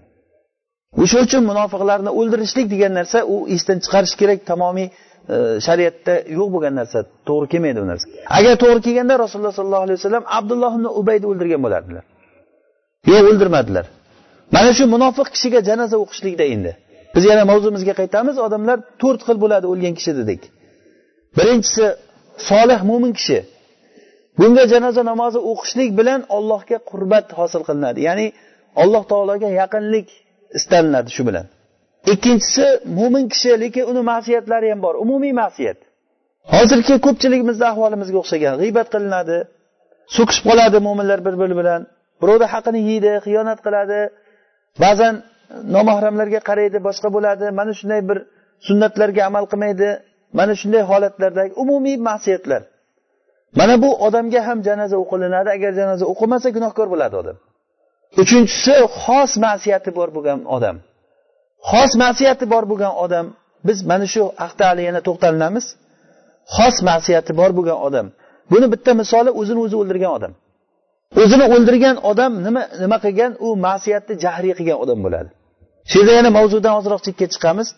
[1.01, 6.75] O'sha uchun munofiqlarni o'ldirishlik degan narsa u esdan chiqarish kerak tamomiy e, shariatda yo'q bo'lgan
[6.81, 6.99] narsa.
[7.29, 8.07] To'g'ri kelmaydi bu narsa.
[8.39, 12.05] Agar to'g'ri kelganda rasululloh sollallohu alayhi vasallam abdulloh ibn ubayni o'ldirgan bo'lardilar.
[13.11, 13.87] Yo'q o'ldirmadilar.
[14.57, 16.73] Mana shu munofiq kishiga janoza o'qishlikda endi.
[17.15, 18.37] Biz yana mavzumizga qaytamiz.
[18.47, 20.43] Odamlar to'rt xil bo'ladi o'lgan kishi dedik.
[21.37, 21.87] Birinchisi
[22.51, 23.39] solih mo'min kishi.
[24.39, 28.01] Bunga janoza namozi o'qishlik bilan allohga qurbat hosil qilinadi.
[28.09, 28.27] Ya'ni
[28.83, 30.09] alloh taologa yaqinlik
[30.59, 31.47] istalinadi shu bilan.
[32.13, 32.67] Ikkinchisi
[32.99, 35.79] mo'min kishi lekin uni ma'siyatlari ham bor umumiy ma'siyat.
[36.55, 39.39] Hozirgi ko'pchiligimizni ahvolimizga o'xshagan g'iybat qilinadi
[40.17, 41.81] so'kishib qoladi mo'minlar bir biri bilan
[42.23, 44.01] birovni haqini yeydi xiyonat qiladi.
[44.85, 45.15] Ba'zan
[45.75, 48.19] nomahramlarga qaraydi boshqa bo'ladi mana shunday bir
[48.67, 49.89] sunnatlarga amal qilmaydi
[50.39, 52.63] mana shunday holatlardagi umumiy ma'siyatlar.
[53.59, 57.37] Mana bu odamga ham janoza o'qilinadi agar janoza o'qilmasa gunohkor bo'ladi odam.
[58.21, 60.77] Uchinchisi xos ma'siyati bor bo'lgan odam.
[61.71, 63.27] Xos ma'siyati bor bo'lgan odam
[63.69, 65.67] biz mana shu haqda hali yana to'xtalinamiz
[66.57, 68.07] xos ma'siyati bor bo'lgan odam.
[68.53, 70.33] Buni bitta misoli o'zini o'zi o'ldirgan odam.
[71.23, 73.33] O'zini o'ldirgan odam nima nima qilgan?
[73.47, 75.31] U ma'siyatni jahriy qilgan odam bo'ladi.
[75.91, 77.69] Shu yerda yana mavzudan ozroq chekka chiqamiz.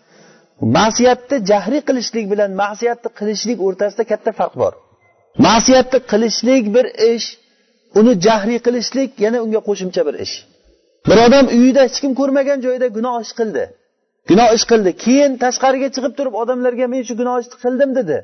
[0.77, 4.73] Ma'siyatni jahriy qilishlik bilan ma'siyatni qilishlik o'rtasida katta farq bor.
[5.47, 7.27] Ma'siyatni qilishlik bir ish
[7.99, 10.35] uni jahriy qilishlik yana unga qo'shimcha bir ish.
[11.09, 13.65] Bir odam uyida hech kim ko'rmagan joyda gunoh ish qildi.
[14.31, 14.91] Gunoh ish qildi.
[15.05, 18.17] Keyin tashqariga chiqib turib odamlarga men shu gunoh ishni qildim dedi.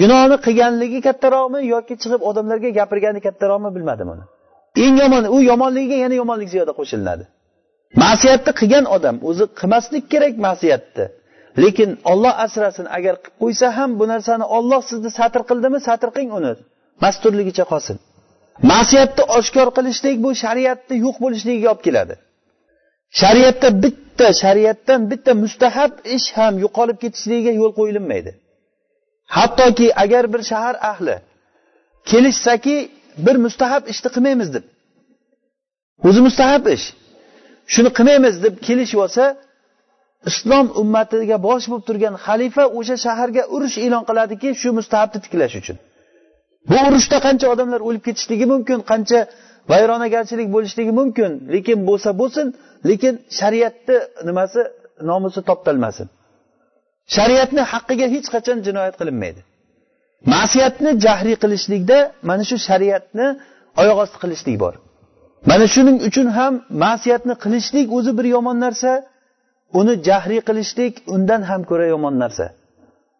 [0.00, 4.24] Gunohni qilganligi kattaroqmi yoki chiqib odamlarga gapirgani kattaroqmi bilmadim uni.
[4.84, 7.24] Eng yomon u yomonligiga yana yomonlik ziyoda qo'shilinadi
[8.02, 11.06] ma'siyatni qilgan odam o'zi qilmaslik kerak ma'siyatni.
[11.62, 16.30] Lekin olloh asrasin agar qilib qo'ysa ham bu narsani olloh sizni satr qildimi satr qiling
[16.38, 16.52] uni.
[17.04, 17.96] Masturligicha qolsin.
[18.62, 22.14] Ma'siyatni oshkor qilishlik bu shariatni yo'q bo'lishligiga olib keladi.
[23.20, 28.30] Shariatda bitta shariatdan bitta mustahab ish ham yo'qolib ketishligiga yo'l qo'yilmaydi.
[29.36, 31.16] Hattoki agar bir shahar ahli
[32.10, 32.76] kelishsaki
[33.26, 34.64] bir mustahab ishni qilmaymiz deb.
[36.08, 36.86] O'zi mustahab ish.
[37.74, 39.24] Shuni qilmaymiz deb kelishib olsa
[40.30, 45.76] islom ummatiga bosh bo'lib turgan xalifa o'sha shaharga urush e'lon qiladiki shu mustahabni tiklash uchun.
[46.70, 49.20] Bu urushda qancha odamlar o'lib ketishligi mumkin qancha
[49.72, 51.30] vayronagarchilik bo'lishligi mumkin.
[51.54, 52.46] Lekin bo'lsa bo'lsin
[52.90, 53.96] lekin shariatni
[54.28, 54.60] nimasi
[55.10, 56.06] nomusi toptalmasin.
[57.16, 59.40] Shariatni haqqiga hech qachon jinoyat qilinmaydi.
[60.34, 61.98] Ma'siyatni jahriy qilishlikda
[62.28, 63.26] mana shu shariatni
[63.82, 64.74] oyoq osti qilishlik bor.
[65.50, 66.52] Mana shuning uchun ham
[66.84, 68.90] ma'siyatni qilishlik o'zi bir yomon narsa
[69.80, 72.46] uni jahriy qilishlik undan ham ko'ra yomon narsa.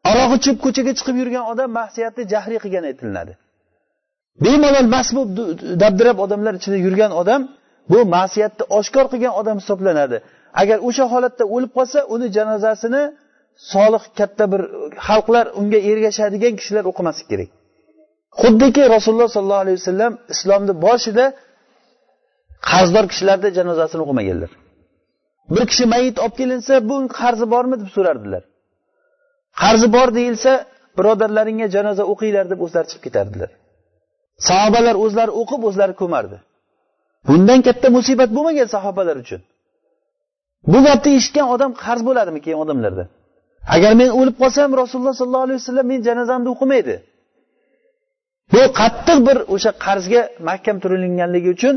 [0.08, 3.32] Aroq ichib ko'chaga chiqib yurgan odam ma'siyatni jahriy qilgani aytilinadi.
[4.44, 5.36] Bemalol mast bo'lib
[5.82, 7.40] dabdirab odamlar ichida yurgan odam
[7.92, 10.16] bu ma'siyatni oshkor qilgan odam hisoblanadi.
[10.60, 13.02] Agar o'sha holatda o'lib qolsa uni janozasini
[13.72, 14.62] solih katta bir
[15.06, 17.50] xalqlar unga ergashadigan kishilar o'qimasi kerak.
[18.40, 21.24] Xuddiki rasululloh sollallohu alayhi vasallam islomni boshida
[22.70, 24.50] qarzdor kishilarni janozasini o'qimaganlar.
[25.54, 28.42] Bir kishi mayit olib kelinsa bu qarzi bormi deb so'rardilar.
[29.62, 30.52] Qarzi bor deyilsa
[30.98, 33.50] birodarlaringga janoza o'qinglar deb o'zlari chiqib ketardilar.
[34.48, 36.36] Sahobalar o'zlari o'qib o'zlari ko'mardi.
[37.28, 39.40] Bundan katta musibat bo'lmagan sahobalar uchun.
[40.72, 43.04] Bu gapni eshitgan odam qarz bo'ladimi keyin odamlarda?
[43.74, 46.94] Agar men o'lib qolsam rasululloh sollallohu alayhi vasallam meni janozamni o'qimaydi.
[48.52, 51.74] Bu qattiq bir o'sha qarzga mahkam turilinganligi uchun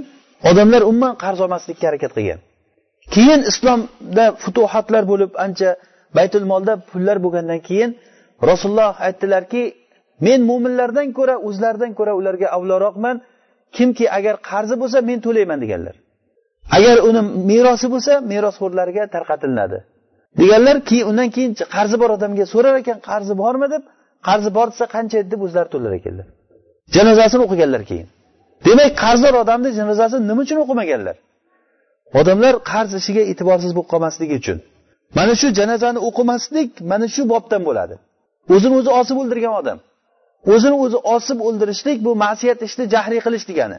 [0.49, 2.39] odamlar umuman qarz olmaslikka harakat qilgan.
[3.13, 5.69] Keyin islomda futuhatlar bo'lib ancha
[6.17, 7.89] baytul molda pullar bo'lgandan keyin
[8.49, 9.63] rasululloh aytdilarki
[10.27, 13.15] men mo'minlardan ko'ra o'zlaridan ko'ra ularga avloroqman.
[13.77, 15.95] Kimki agar qarzi bo'lsa men to'layman deganlar.
[16.77, 19.79] Agar uni merosi bo'lsa merosxo'rlarga tarqatilinadi
[20.41, 23.67] deganlar keyin undan keyin qarzi bor odamga so'rar ekan qarzi bormi?
[23.73, 23.83] deb
[24.27, 25.15] qarzi bor desa qancha?
[25.21, 26.27] edi deb o'zlari to'lar ekanlar.
[26.95, 28.07] Janozasini o'qiganlar keyin.
[28.67, 31.15] Demak qarzdor odamni janozasini nima uchun o'qimaganlar?
[32.19, 34.57] Odamlar qarz ishiga e'tiborsiz bo'lib qolmasligi uchun.
[35.17, 37.95] Mana shu janozani o'qimaslik mana shu bobdan bo'ladi.
[38.53, 39.77] O'zini o'zi osib o'ldirgan odam.
[40.53, 43.77] O'zini o'zi osib o'ldirishlik bu ma'siyat ishni jahriy qilish degani.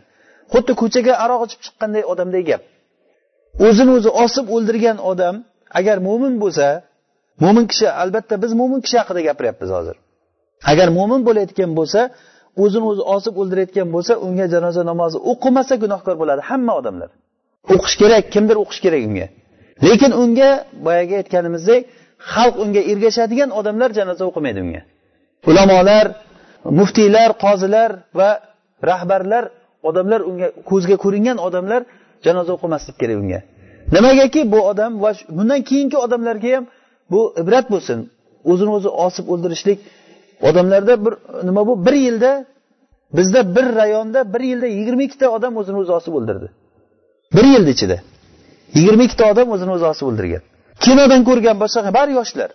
[0.52, 2.62] Xuddi ko'chaga aroq ichib chiqqanday odamday gap.
[3.66, 5.34] O'zini o'zi osib o'ldirgan odam
[5.78, 6.66] agar mo'min bo'lsa
[7.42, 9.96] mo'min kishi albatta biz mo'min kishi haqida gapiryapmiz hozir.
[10.72, 12.00] Agar mo'min bo'layotgan bo'lsa
[12.62, 17.10] o'zini o'zi osib o'ldirayotgan bo'lsa unga janoza namozi o'qimasa gunohkor bo'ladi hamma odamlar.
[17.74, 19.26] O'qish kerak kimdir o'qish kerak unga.
[19.86, 20.50] Lekin unga
[20.86, 21.82] boyagi aytganimizdek
[22.32, 24.82] xalq unga ergashadigan odamlar janoza o'qimaydi unga.
[25.50, 26.06] Ulamolar
[26.78, 28.30] muftiylar qozilar va
[28.90, 29.44] rahbarlar
[29.88, 31.80] odamlar unga ko'zga ko'ringan odamlar
[32.26, 33.40] janoza o'qimaslik kerak unga.
[33.94, 36.64] Nimagaki bu odam va bundan keyingi odamlarga ham
[37.12, 37.98] bu ibrat bo'lsin.
[38.50, 39.78] O'zini o'zi osib o'ldirishlik.
[40.48, 41.14] Odamlarda bir
[41.48, 41.72] nima bu?
[41.86, 42.32] Bir yilda
[43.18, 46.48] bizda bir rayonda bir yilda yigirma ikkita odam o'zini o'zi osib o'ldirdi.
[47.36, 47.96] Bir yilni ichida.
[48.76, 50.42] Yigirma ikkita odam o'zini o'zi osib o'ldirgan.
[50.84, 52.50] Kinodan ko'rgan boshqa bari yoshlar.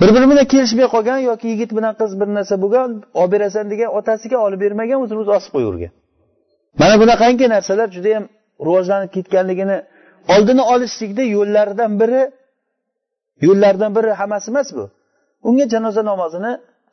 [0.00, 2.88] Bir biri bilan kelishmay qolgan yoki yigit bilan qiz bir narsa bo'lgan
[3.20, 5.92] olib berasan degan otasiga olib bermagan o'zini o'zi osib qo'yavergan
[6.80, 8.24] mana bunaqangi narsalar judayam
[8.66, 9.78] rivojlanib ketganligini
[10.34, 12.22] oldini olishlikni yo'llaridan biri
[13.46, 14.84] yo'llardan biri hammasi emas bu.
[15.48, 16.52] Unga janoza namozini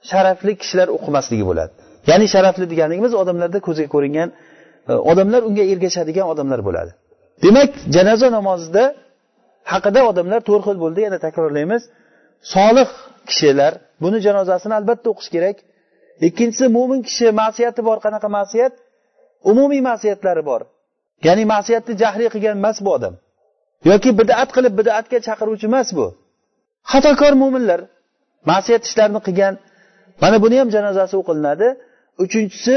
[0.10, 1.72] sharafli kishilar o'qimasligi bo'ladi.
[2.10, 4.30] Ya'ni sharafli deganligimiz odamlarda ko'zga ko'ringan
[4.92, 6.92] e, odamlar unga ergashadigan odamlar bo'ladi.
[7.44, 8.84] Demak janoza namozida
[9.72, 11.84] haqida odamlar to'rt xil bo'ldi yana takrorlaymiz.
[12.54, 12.90] Solih
[13.30, 13.74] kishilar
[14.04, 15.58] buni janozasini albatta o'qish kerak.
[16.28, 18.74] Ikkinchisi mo'min kishi ma'siyati bor qanaqa ma'siyat?
[19.52, 20.62] Umumiy ma'siyatlari bor.
[21.28, 23.14] Ya'ni ma'siyatni jahriy qilgan emas bu odam.
[23.90, 26.08] Yoki bidat qilib bidatga chaqiruvchi emas bu.
[26.92, 27.80] Xatokor mo'minlar
[28.52, 29.54] ma'siyat ishlarini qilgan
[30.22, 31.68] mana buni ham janozasi o'qilinadi.
[32.24, 32.76] Uchinchisi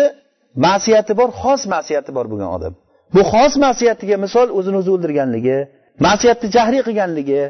[0.67, 2.75] ma'siyati bor xos ma'siyati bor bo'lgan odam.
[3.15, 5.59] Bu xos ma'siyatiga misol o'zini o'zi o'ldirganligi
[6.07, 7.43] ma'siyatni jahriy qilganligi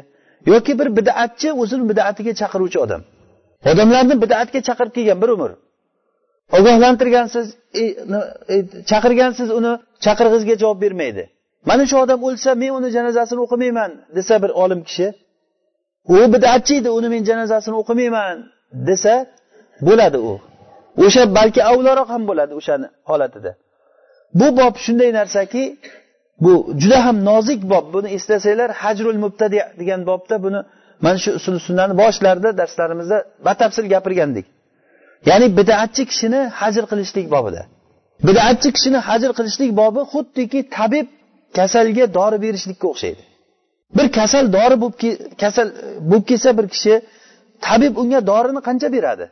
[0.51, 3.01] yoki bir bidatchi o'zini bidatiga chaqiruvchi odam.
[3.71, 5.51] Odamlarni bidatga chaqirib kelgan bir umr.
[6.57, 7.47] Ogohlantirgansiz
[7.81, 7.83] e,
[8.53, 8.55] e,
[8.89, 9.71] chaqirgansiz uni
[10.05, 11.23] chaqirg'izga javob bermaydi.
[11.69, 15.07] Mana shu odam o'lsa men uni janozasini o'qimayman desa bir olim kishi
[16.13, 18.35] u bidatchi edi uni men janozasini o'qimayman
[18.89, 19.13] desa
[19.87, 20.33] bo'ladi u.
[21.05, 23.51] O'sha balki avlaroq ham bo'ladi o'shani holatida.
[24.39, 25.63] Bu bob shunday narsaki
[26.43, 27.85] bu juda ham nozik bob.
[27.95, 30.59] Buni eslasanglar hajrul mubtadi degan bobda buni
[31.05, 33.17] mana shu usul sunnani boshlarida darslarimizda
[33.47, 34.45] batafsil gapirgandik.
[35.29, 37.61] Ya'ni bidatchi kishini hajr qilishlik bobida.
[38.27, 41.07] Bidatchi kishini hajr qilishlik bobi xuddiki tabib
[41.57, 43.23] kasalga dori berishlikka o'xshaydi.
[43.97, 44.95] Bir kasal dori bo'lib
[45.43, 45.67] kasal
[46.09, 46.93] bo'lib kelsa bir kishi
[47.67, 49.25] tabib unga dorini qancha beradi?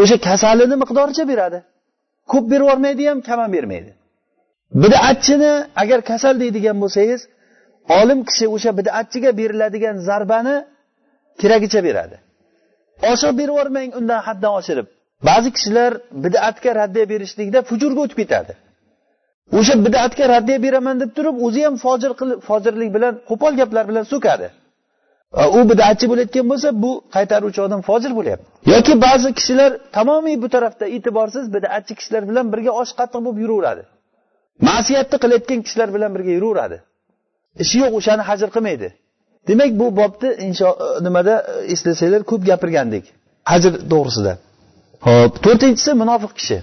[0.00, 1.58] O'sha kasalini miqdoricha beradi.
[2.32, 3.92] Ko'p berib yubormaydi ham kam ham bermaydi.
[4.82, 7.20] Bidatchini agar kasal deydigan bo'lsangiz
[7.98, 10.56] olim kishi o'sha bidatchiga beriladigan zarbani
[11.40, 12.16] keragicha beradi.
[13.12, 14.86] Oshiq berib yubormang undan haddan oshirib.
[15.28, 15.92] Ba'zi kishilar
[16.24, 18.52] bidatga raddiya berishlikda fujurga o'tib ketadi.
[19.58, 24.04] O'sha bidatga raddiya beraman deb turib o'zi ham fojir qilib fojirlik bilan qo'pol gaplar bilan
[24.12, 24.46] so'kadi.
[25.58, 28.46] U bidatchi bo'layotgan bo'lsa bu qaytaruvchi odam fojir bo'lyapti.
[28.72, 33.82] Yoki ba'zi kishilar tamomiy bu tarafda e'tiborsiz bidatchi kishilar bilan birga osh qattiq bo'lib yuraveradi.
[34.68, 36.76] Ma'siyatni qilayotgan kishilar bilan birga yuraveradi.
[37.62, 38.88] Ishi yo'q o'shani hajr qilmaydi.
[39.48, 40.68] Demak bu bobni insho
[41.06, 41.34] nimada
[41.74, 43.04] eslasanglar ko'p gapirgandik.
[43.52, 44.32] Hajr to'g'risida.
[45.06, 45.32] Ho'p.
[45.44, 46.58] To'rtinchisi munofiq kishi.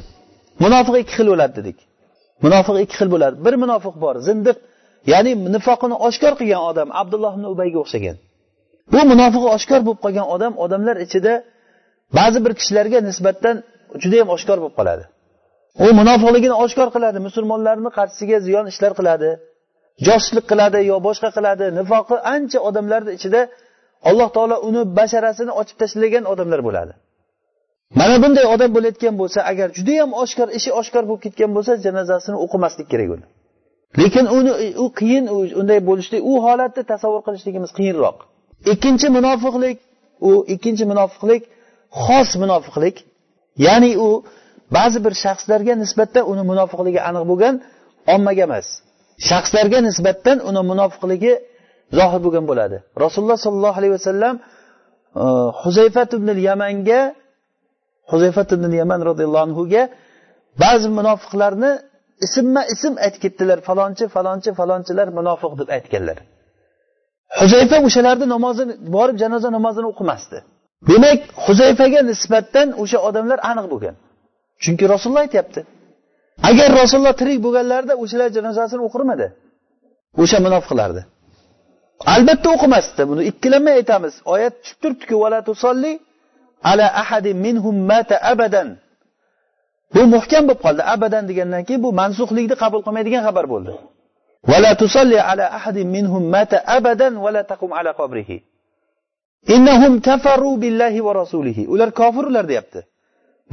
[0.64, 1.78] Munofiq ikki xil bo'ladi dedik.
[2.46, 3.36] Munofiq ikki xil bo'ladi.
[3.46, 4.58] Bir munofiq bor zindiq
[5.12, 8.18] ya'ni nifoqini oshkor qilgan odam abdulloh ibn ubayga o'xshagan
[8.92, 11.34] bu munofiq oshkor bo'lib qolgan odam odamlar ichida
[12.18, 13.56] ba'zi bir kishilarga nisbatan
[14.04, 15.04] judayam oshkor bo'lib qoladi.
[15.86, 19.30] U munofiqligini oshkor qiladi musulmonlarni qarshisiga ziyon ishlar qiladi
[20.08, 21.66] joshlik qiladi yo boshqa qiladi.
[21.80, 23.42] Nifoqi ancha odamlarni ichida
[24.10, 26.94] alloh taolo uni basharasini ochib tashlagan odamlar bo'ladi.
[28.00, 32.88] Mana bunday odam bo'layotgan bo'lsa agar judayam oshkor ishi oshkor bo'lib ketgan bo'lsa janozasini o'qimaslik
[32.94, 33.26] kerak uni.
[34.02, 34.52] Lekin uni
[34.84, 35.26] u qiyin
[35.62, 38.18] unday bo'lishlik u holatni tasavvur qilishligimiz qiyinroq.
[38.72, 39.78] Ikkinchi munofiqlik
[40.28, 41.44] u ikkinchi munofiqlik
[42.04, 42.96] xos munofiqlik.
[43.66, 44.10] Ya'ni u
[44.78, 47.56] ba'zi bir shaxslarga nisbatan uni munofiqligi aniq bo'lgan
[48.16, 48.68] ommaga emas.
[49.30, 51.34] Shaxslarga nisbatan uni munofiqligi
[51.98, 52.78] zohir bo'lgan bo'ladi.
[53.04, 54.36] Rasululloh sollallohu alayhi vasallam
[55.24, 55.26] e,
[55.62, 57.02] huzayfat ibn yamanga
[58.12, 59.84] huzayfat ibn yaman roziyallohu anhuga
[60.64, 61.72] ba'zi munofiqlarni
[62.26, 63.58] ismma ism aytib ketdilar.
[63.68, 66.18] Falonchi falonchi falonchilar munofiq deb aytganlar.
[67.40, 70.38] Huzayfa o'shalarni namozini borib janoza namozini o'qimasdi.
[70.90, 73.96] Demak huzayfaga nisbatan o'sha odamlar aniq bo'lgan.
[74.64, 75.62] Chunki rasululloh aytyapti
[76.50, 79.28] agar rasululloh tirik bo'lganlarida o'shalar janozasini o'qirmidi
[80.22, 81.04] o'sha munofiqlarni.
[82.16, 84.14] Albatta o'qimasdi buni ikkilanmay aytamiz.
[84.34, 85.92] Oyat tushib turibdiku vala tusolli
[86.72, 88.68] ala ahadi minhum mata abadan.
[89.96, 93.72] Bu muhkam bo'lib qoldi abadan degandan keyin bu mansuhlikni qabul qilmaydigan xabar bo'ldi.
[94.52, 98.30] ولا تصلي على أحد منهم مات أبدا ولا تقوم على قبره.
[99.56, 101.58] إنهم كفروا بالله ورسوله.
[101.74, 102.80] Ular kofir ular deyapti.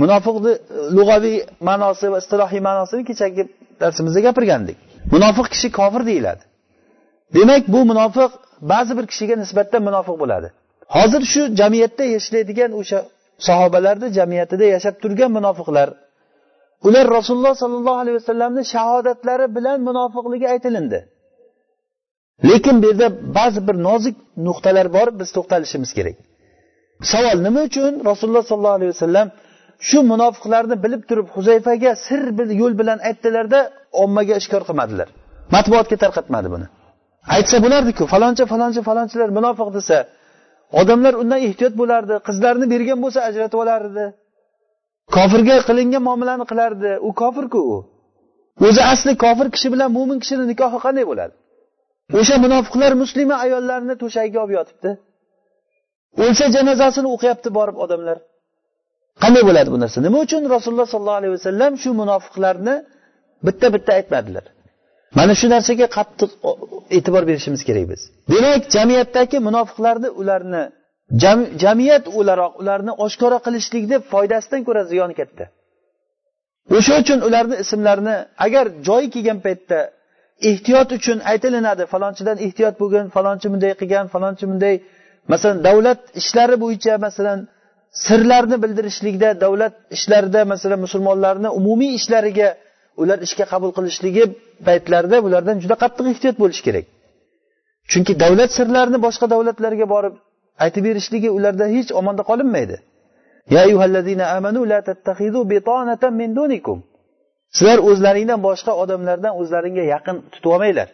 [0.01, 0.53] Munofiqni
[0.97, 1.39] lug'aviy
[1.69, 3.43] ma'nosi va istilohiy ma'nosini kechagi
[3.81, 4.77] darsimizda gapirgandik.
[5.15, 6.43] Munofiq kishi kofir deyiladi.
[7.37, 8.31] Demak bu munofiq
[8.73, 10.49] ba'zi bir kishiga nisbatan munofiq bo'ladi.
[10.97, 12.99] Hozir shu jamiyatda yashaydigan o'sha
[13.47, 15.89] sahobalarni jamiyatida yashab turgan munofiqlar
[16.89, 21.01] ular rasululloh sollallohu alayhi vasallamni shahodatlari bilan munofiqligi aytilindi.
[22.51, 23.09] Lekin bu yerda
[23.39, 24.17] ba'zi bir nozik
[24.47, 26.17] nuqtalar bor biz to'xtalishimiz kerak.
[27.13, 29.29] Savol nima uchun rasululloh sollallohu alayhi vasallam
[29.89, 32.21] shu munofiqlarni bilib turib huzayfaga sir
[32.63, 33.61] yo'l bilan aytdilarda
[34.03, 35.09] ommaga ishkor qilmadilar.
[35.55, 36.67] Matbuotga tarqatmadi buni.
[37.37, 39.97] Aytsa bo'lardiku faloncha faloncha falonchilar munofiq desa
[40.81, 44.05] odamlar undan ehtiyot bo'lardi qizlarini bergan bo'lsa ajratib olardi.
[45.17, 46.91] Kofirga qilingan muomalani qilardi.
[47.09, 47.77] U kofirku u.
[48.67, 51.35] O'zi asli kofir kishi bilan mo'min kishini nikohi qanday bo'ladi?
[52.19, 54.91] O'sha munofiqlar muslima ayollarni to'shagiga olib yotibdi.
[56.25, 58.19] O'lsa janozasini o'qiyapti borib odamlar.
[59.23, 59.99] Qanday bo'ladi bu narsa?
[60.07, 62.75] Nima uchun rasululloh sollallohu alayhi vasallam shu munofiqlarni
[63.47, 64.45] bitta bitta aytmadilar?
[65.19, 66.31] Mana shu narsaga qattiq
[66.97, 68.01] e'tibor berishimiz kerak biz.
[68.33, 70.63] Demak jamiyatdagi munofiqlarni ularni
[71.63, 75.45] jamiyat o'laroq ularni oshkora qilishlikni foydasidan ko'ra ziyoni katta
[76.77, 79.79] o'sha uchun ularni ismlarini agar joyi kelgan paytda
[80.49, 84.75] ehtiyot uchun aytilinadi falonchidan ehtiyot bo'lgin falonchi bunday qilgan falonchi bunday.
[85.33, 87.39] Masalan davlat ishlari bo'yicha masalan
[88.07, 92.49] sirlarni bildirishlikda davlat ishlarida masalan musulmonlarni umumiy ishlariga
[93.03, 94.25] ular ishga qabul qilishligi
[94.67, 96.87] paytlarida bulardan juda qattiq ehtiyot bo'lish kerak.
[97.91, 100.15] Chunki davlat sirlarini boshqa davlatlarga borib
[100.65, 102.77] aytib berishligi ularda hech omonda qolinmaydi.
[107.57, 110.89] Sizlar o'zlaringdan boshqa odamlardan o'zlaringga yaqin tutib olmanglar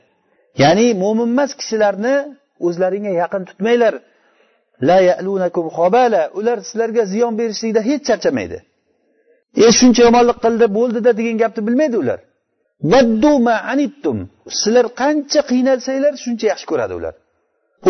[0.62, 2.14] ya'ni mo'minemas kishilarni
[2.66, 3.94] o'zlaringga yaqin tutmanglar.
[4.88, 8.58] La ya'lunakum xobala ular sizlarga ziyon berishlikda hech charchamaydi.
[9.64, 12.20] E shuncha yomonlik qildi bo'ldida degan gapni bilmaydi ular.
[14.60, 17.14] Sizlar qancha qiynalsanglar shuncha yaxshi ko'radi ular.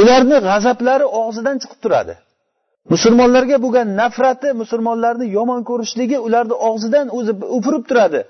[0.01, 2.15] Ularni g'azablari og'zidan chiqib turadi.
[2.93, 8.21] Musulmonlarga bo'lgan nafrati musulmonlarni yomon ko'rishligi ularni og'zidan o'zi o'pirib turadi.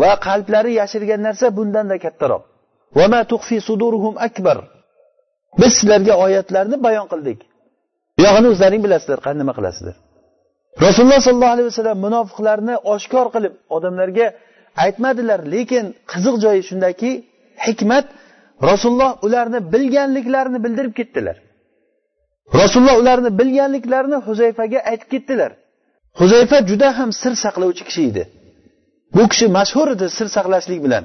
[0.00, 2.42] Va qalblari yashirgan narsa bundanda kattaroq.
[4.28, 4.58] Akbar.
[5.60, 7.38] Biz sizlarga oyatlarni bayon qildik.
[8.18, 9.96] Buyog'ini o'zlaring bilasizlar qani nima qilasizlar
[10.82, 14.26] rasululloh sollallohu alayhi vasallam munofiqlarni oshkor qilib odamlarga
[14.84, 17.10] aytmadilar lekin qiziq joyi shundaki
[17.66, 18.06] hikmat
[18.62, 21.36] rasululloh ularni bilganliklarini bildirib ketdilar.
[22.60, 25.52] Rasululloh ularni bilganliklarini huzayfaga aytib ketdilar.
[26.20, 28.24] Huzayfa juda ham sir saqlovchi kishi edi.
[29.14, 31.04] Bu kishi mashhur edi sir saqlashlik bilan.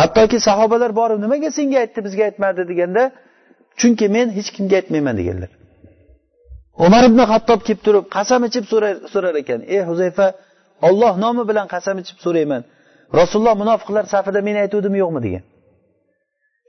[0.00, 3.02] Hattoki sahobalar borib nimaga senga aytdi bizga aytmadi deganda
[3.80, 5.50] chunki men hech kimga aytmayman deganlar.
[6.86, 8.64] Umar ibn hattob kelib turib qasam ichib
[9.12, 10.26] so'rar ekan ey huzayfa
[10.88, 12.62] olloh nomi bilan qasam ichib so'rayman.
[13.20, 15.20] Rasululloh munofiqlar safida men aytuvdimmi yo'qmi?
[15.26, 15.42] degan.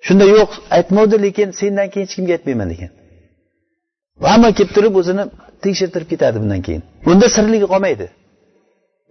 [0.08, 2.92] Shunda yo'q aytmovdi lekin sendan keyin hech kimga aytmayman degan
[4.30, 5.24] hamma kelib turib o'zini
[5.64, 6.84] tekshirtirib ketadi bundan keyin.
[7.06, 8.08] Bunda sirligi qolmaydi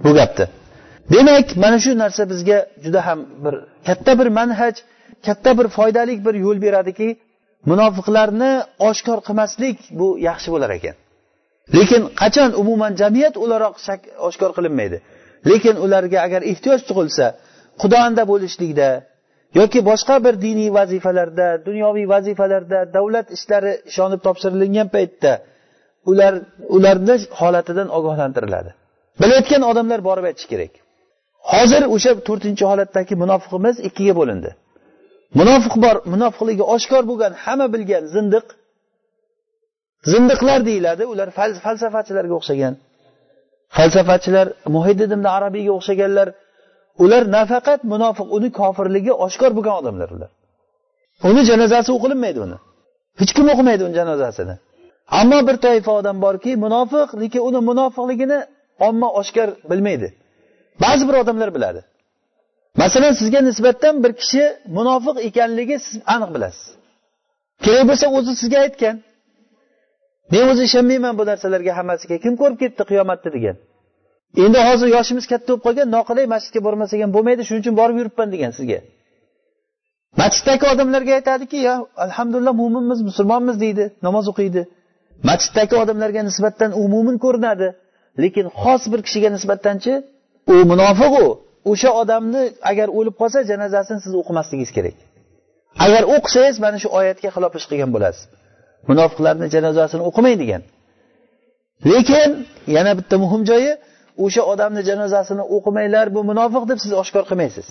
[0.05, 0.47] bu gapni
[1.15, 3.55] demak mana shu narsa bizga juda ham bir
[3.89, 4.75] katta bir manhaj
[5.27, 7.09] katta bir foydali bir yo'l beradiki
[7.71, 8.53] munofiqlarni
[8.89, 10.97] oshkor qilmaslik bu yaxshi bo'lar ekan.
[11.77, 13.75] Lekin qachon umuman jamiyat o'laroq
[14.29, 14.99] oshkor qilinmaydi?
[15.51, 17.27] Lekin ularga agar ehtiyoj tug'ilsa
[17.83, 18.89] xudonda bo'lishlikda
[19.59, 25.33] yoki boshqa bir diniy vazifalarda dunyoviy vazifalarda davlat ishlari ishonib topshirilgan paytda
[26.11, 26.35] ular
[26.77, 28.71] ularni holatidan ogohlantiriladi.
[29.21, 30.73] Bilayotgan odamlar borib aytishi kerak.
[31.53, 34.51] Hozir o'sha to'rtinchi holatdagi munofiqimiz ikkiga bo'lindi.
[35.41, 38.47] Munofiq bor munofiqligi oshkor bo'lgan hamma bilgan zindiq.
[40.13, 41.29] Zindiqlar deyiladi ular
[41.65, 42.75] falsafachilarga o'xshagan.
[43.77, 46.29] Falsafachilar muhiddin arabiyga o'xshaganlar
[47.05, 50.31] ular nafaqat munofiq uni kofirligi oshkor bo'lgan odamlar ular.
[51.31, 52.57] Uni janozasi o'qilinmaydi uni
[53.21, 54.55] hech kim o'qimaydi uni janozasini.
[55.21, 58.39] Ammo bir toifa odam borki munofiq lekin uni munofiqligini
[58.89, 60.09] omma oshkor bilmaydi.
[60.83, 61.81] Ba'zi bir odamlar biladi.
[62.83, 64.45] Masalan sizga nisbatan bir kishi
[64.77, 66.67] munofiq ekanligi siz aniq bilasiz.
[67.65, 68.97] Kerak bo'lsa o'zi sizga aytgan.
[70.33, 72.17] Men o'zi ishonmayman bu narsalarga hammasiga.
[72.25, 73.57] Kim ko'rib ketdi qiyomatni degan.
[74.45, 78.29] Endi hozir yoshimiz katta bo'lib qolgan noqulay masjidga bormasak ham bo'lmaydi shuning uchun borib yuribman
[78.35, 78.79] degan sizga.
[80.21, 81.75] Masjiddagi odamlarga aytadiki yo
[82.07, 84.63] alhamdulillah mo'minmiz musulmonmiz deydi namoz o'qiydi.
[85.29, 87.69] Masjiddagi odamlarga nisbatan u mo'min ko'rinadi
[88.23, 89.93] lekin xos bir kishiga nisbatanchi
[90.53, 91.27] u munofiq u.
[91.71, 94.97] O'sha odamni agar o'lib qolsa janozasini siz o'qimasligingiz kerak.
[95.87, 98.23] Agar o'qisangiz mana shu oyatga xilof ish qilgan bo'lasiz.
[98.91, 100.63] Munofiqlarni janozasini o'qimang degan.
[101.93, 102.31] Lekin
[102.77, 103.73] yana bitta muhim joyi
[104.25, 107.67] o'sha odamni janozasini o'qimanglar bu munofiq deb siz oshkor qilmaysiz.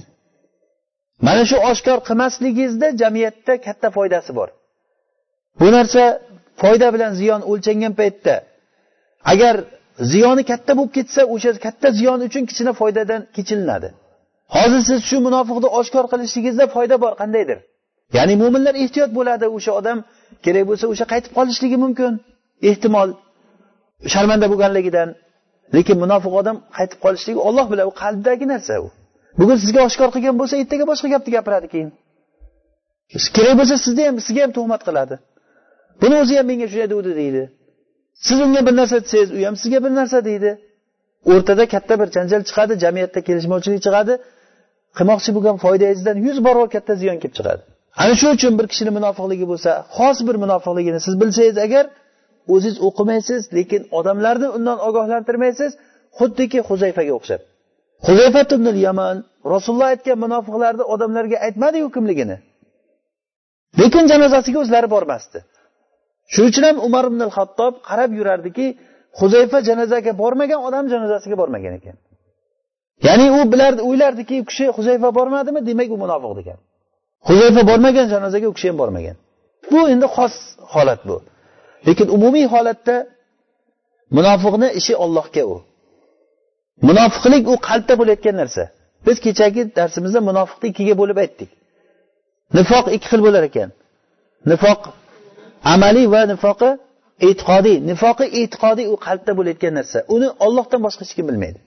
[1.28, 4.50] Mana shu oshkor qilmasligingizda jamiyatda katta foydasi bor.
[5.60, 6.04] Bu narsa
[6.62, 8.36] foyda bilan ziyon o'lchangan paytda
[9.34, 9.56] agar
[10.12, 13.90] ziyoni katta bo'lib ketsa o'sha katta ziyon uchun kichkina foydadan kechilinadi.
[14.56, 17.58] Hozir siz shu munofiqni oshkor qilishligingizda foyda bor qandaydir?
[18.18, 19.98] Ya'ni mo'minlar ehtiyot bo'ladi o'sha odam
[20.46, 22.12] kerak bo'lsa o'sha qaytib qolishligi mumkin.
[22.70, 23.10] Ehtimol
[24.14, 25.10] sharmanda bo'lganligidan
[25.76, 28.88] lekin munofiq odam qaytib qolishligi olloh biladi u qalbdagi narsa u.
[29.40, 31.90] Bugun sizga oshkor qilgan bo'lsa ertaga boshqa gapni gapiradi keyin.
[33.36, 35.16] Kerak bo'lsa sizni ham sizga ham tuhmat qiladi.
[36.02, 37.44] Buni o'zi ham menga shunday degandi deydi.
[38.26, 40.52] Siz unga bir narsa desangiz u ham sizga bir narsa deydi.
[41.32, 44.14] O'rtada katta bir janjal chiqadi jamiyatda kelishmovchilik chiqadi.
[44.98, 47.62] Qilmoqchi bo'lgan foydangizdan yuz barobar katta ziyon kelib chiqadi.
[48.02, 51.86] Ana shu uchun bir kishini munofiqligi bo'lsa xos bir munofiqligini siz bilsangiz agar
[52.54, 55.72] o'ziz o'qimaysiz lekin odamlarni undan ogohlantirmaysiz
[56.20, 57.42] xuddiki huzayfaga o'xshab.
[58.08, 58.42] Huzayfa
[58.88, 59.16] yaman
[59.54, 62.38] rasululloh aytgan munofiqlarni odamlarga aytmadiyu kimligini.
[63.80, 65.40] Lekin janozasiga o'zlari bormasdi.
[66.34, 68.66] Shuning uchun ham umar ibn hattob qarab yurardiki
[69.20, 71.96] huzayfa janozaga bormagan odam janozasiga bormagan ekan.
[73.08, 76.58] Ya'ni u bilardi o'ylardiki u kishi huzayfa bormadimi demak u munofiq degan.
[77.28, 79.16] Huzayfa bormagan janozaga u kishi ham bormagan.
[79.72, 80.36] Bu endi xos
[80.74, 81.18] holat bu.
[81.88, 82.96] Lekin umumiy holatda
[84.18, 85.56] munofiqni ishi ollohga u.
[86.88, 88.64] Munofiqlik u qalbda bo'layotgan narsa.
[89.06, 91.50] Biz kechagi darsimizda munofiqni ikkiga bo'lib aytdik.
[92.58, 93.70] Nifoq ikki xil bo'lar ekan.
[94.52, 94.82] Nifoq
[95.74, 96.70] amaliy va nifoqi
[97.28, 97.78] e'tiqodiy.
[97.90, 99.98] Nifoqi e'tiqodiy u qalbda bo'layotgan narsa.
[100.16, 101.60] Uni ollohdan boshqa hech kim bilmaydi.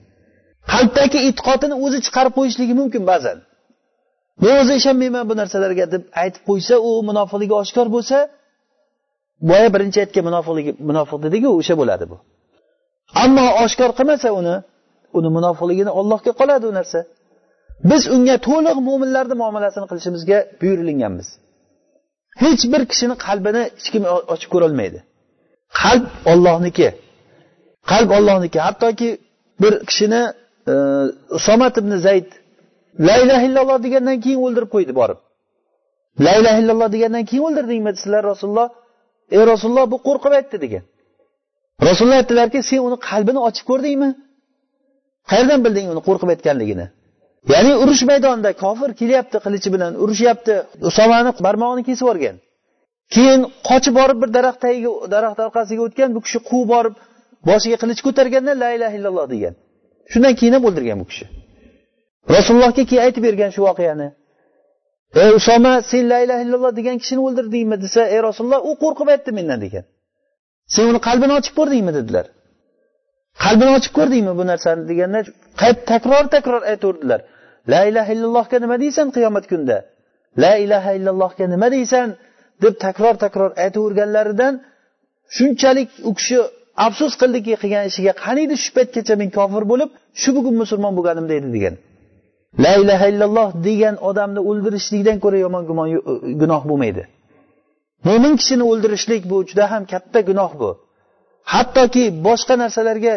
[0.73, 3.37] Qalbdagi e'tiqodini o'zi chiqarib qo'yishligi mumkin ba'zan.
[4.43, 8.17] Men o'zi ishonmayman bu narsalarga deb aytib qo'ysa u munofiqligi oshkor bo'lsa
[9.49, 12.17] boya birinchi aytgan munofiqligi munofiq dediku o'sha bo'ladi bu.
[13.23, 14.55] Ammo oshkor qilmasa uni
[15.17, 16.99] uni munofiqligini ollohga qoladi u narsa.
[17.89, 21.27] Biz unga to'liq mo'minlarni muomalasini qilishimizga buyurilganmiz
[22.43, 24.99] hech bir kishini qalbini hech kim ochib ko'rolmaydi.
[25.81, 26.87] Qalb ollohniki
[27.91, 29.09] qalb ollohniki hattoki
[29.61, 30.21] bir kishini
[30.71, 30.73] e,
[31.37, 32.29] usomat ibn zayd
[33.07, 35.19] la ilaha illalloh degandan keyin o'ldirib qo'ydi borib.
[36.25, 38.69] La ilaha illalloh degandan keyin o'ldirdingmi sizlar rasululloh?
[39.35, 40.83] Ey rasululloh bu qo'rqib aytdi degan.
[41.87, 44.09] Rasululloh aytdilarki sen uni qalbini ochib ko'rdingmi?
[45.31, 46.85] Qayerdan bilding uni qo'rqib aytganligini?
[47.53, 50.53] Ya'ni urush maydonida kofir kelyapti qilichi bilan urushyapti
[50.89, 52.35] usomani barmog'ini kesib yuborgan.
[53.13, 56.95] Keyin qochib borib bir daraxt tagiga daraxt orqasiga o'tgan bu kishi quvib borib
[57.49, 59.53] boshiga qilich ko'targanda la ilaha illalloh degan.
[60.11, 61.25] Shundan keyin ham o'ldirgan bu kishi.
[62.35, 64.07] Rasulullohga keyin aytib bergan shu voqeani.
[65.21, 69.31] Ey usoma sen la ilaha illalloh degan kishini o'ldirdingmi desa ey rasululloh u qo'rqib aytdi
[69.37, 69.85] mendan degan.
[70.73, 72.25] Sen uni qalbini ochib ko'rdingmi dedilar.
[73.43, 75.19] Qalbini ochib ko'rdingmi bu narsani deganda
[75.61, 77.19] qayt takror takror aytaverdilar
[77.71, 79.77] la ilaha illallohga nima deysan qiyomat kunida
[80.43, 82.07] la ilaha illallohga nima deysan?
[82.63, 84.53] deb takror takror aytaverganlaridan
[85.37, 86.37] shunchalik u kishi
[86.87, 89.89] afsus qildiki qilgan ishiga qaniydi shu paytgacha men kofir bo'lib
[90.21, 91.75] shu bugun musulmon bo'lganimda edi degan.
[92.59, 95.99] La ilaha illalloh degan odamni o'ldirishlikdan ko'ra yomon gumon e,
[96.41, 97.03] gunoh bo'lmaydi.
[98.07, 100.69] Mo'min kishini o'ldirishlik bu juda ham katta gunoh bu.
[101.53, 103.15] Hattoki boshqa narsalarga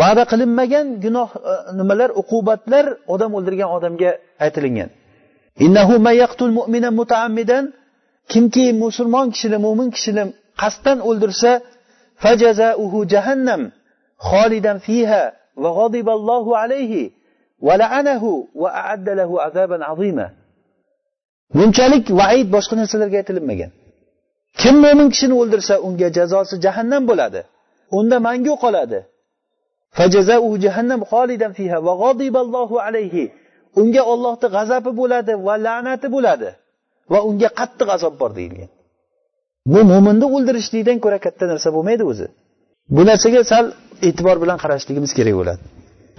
[0.00, 2.84] va'da qilinmagan gunoh e, nimalar uqubatlar
[3.14, 4.10] odam o'ldirgan odamga
[4.44, 4.90] aytilingan.
[8.32, 10.24] Kimki musulmon kishini mo'min kishini
[10.60, 11.50] qasddan o'ldirsa
[12.22, 13.62] fajazauhu jahannam
[14.28, 15.22] xolidan fiha
[15.62, 17.02] va g'adiballohu alayhi
[21.56, 23.70] bunchalik vaid boshqa narsalarga aytilinmagan
[24.60, 27.40] kim mo'min kishini o'ldirsa unga jazosi jahannam bo'ladi.
[27.98, 29.00] Unda mangu qoladi.
[30.64, 31.92] jahannam xolidan fiha va
[32.88, 33.24] alayhi
[33.80, 36.50] unga ollohni g'azabi bo'ladi va la'nati bo'ladi
[37.12, 38.70] va unga qattiq azob bor deyilgan.
[39.72, 42.26] Bu mo'minni o'ldirishlikdan ko'ra katta narsa bo'lmaydi o'zi.
[42.94, 43.64] Bu narsaga sal
[44.08, 45.62] e'tibor bilan qarashligimiz kerak bo'ladi.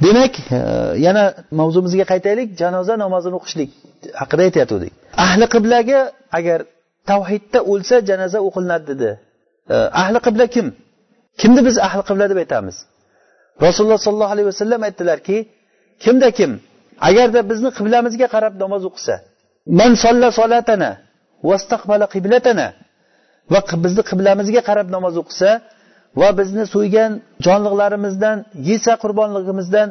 [0.06, 0.60] Demak e,
[1.06, 1.24] yana
[1.60, 2.50] mavzumizga qaytaylik.
[2.62, 3.70] Janoza namozini o'qishlik
[4.22, 4.94] haqida aytayotgandik
[5.26, 6.00] ahli qiblaga
[6.38, 6.60] agar
[7.10, 9.10] tavhidda o'lsa janoza o'qilinadi dedi.
[9.74, 10.68] E, ahli qibla kim?
[11.42, 12.78] Kimni biz ahli qibla deb aytamiz?
[13.66, 15.38] Rasululloh sollallohu alayhi vasallam aytdilarki
[16.04, 16.52] kimda kim?
[17.10, 19.16] Agarda bizni qiblamizga qarab namoz o'qisa
[19.80, 20.92] man solla solatana
[21.50, 22.68] vastaqbala qiblatana
[23.54, 25.50] va bizni qiblamizga qarab namoz o'qisa
[26.20, 27.12] va bizni so'ygan
[27.46, 28.38] jonliqlarimizdan
[28.70, 29.88] yesa qurbonligimizdan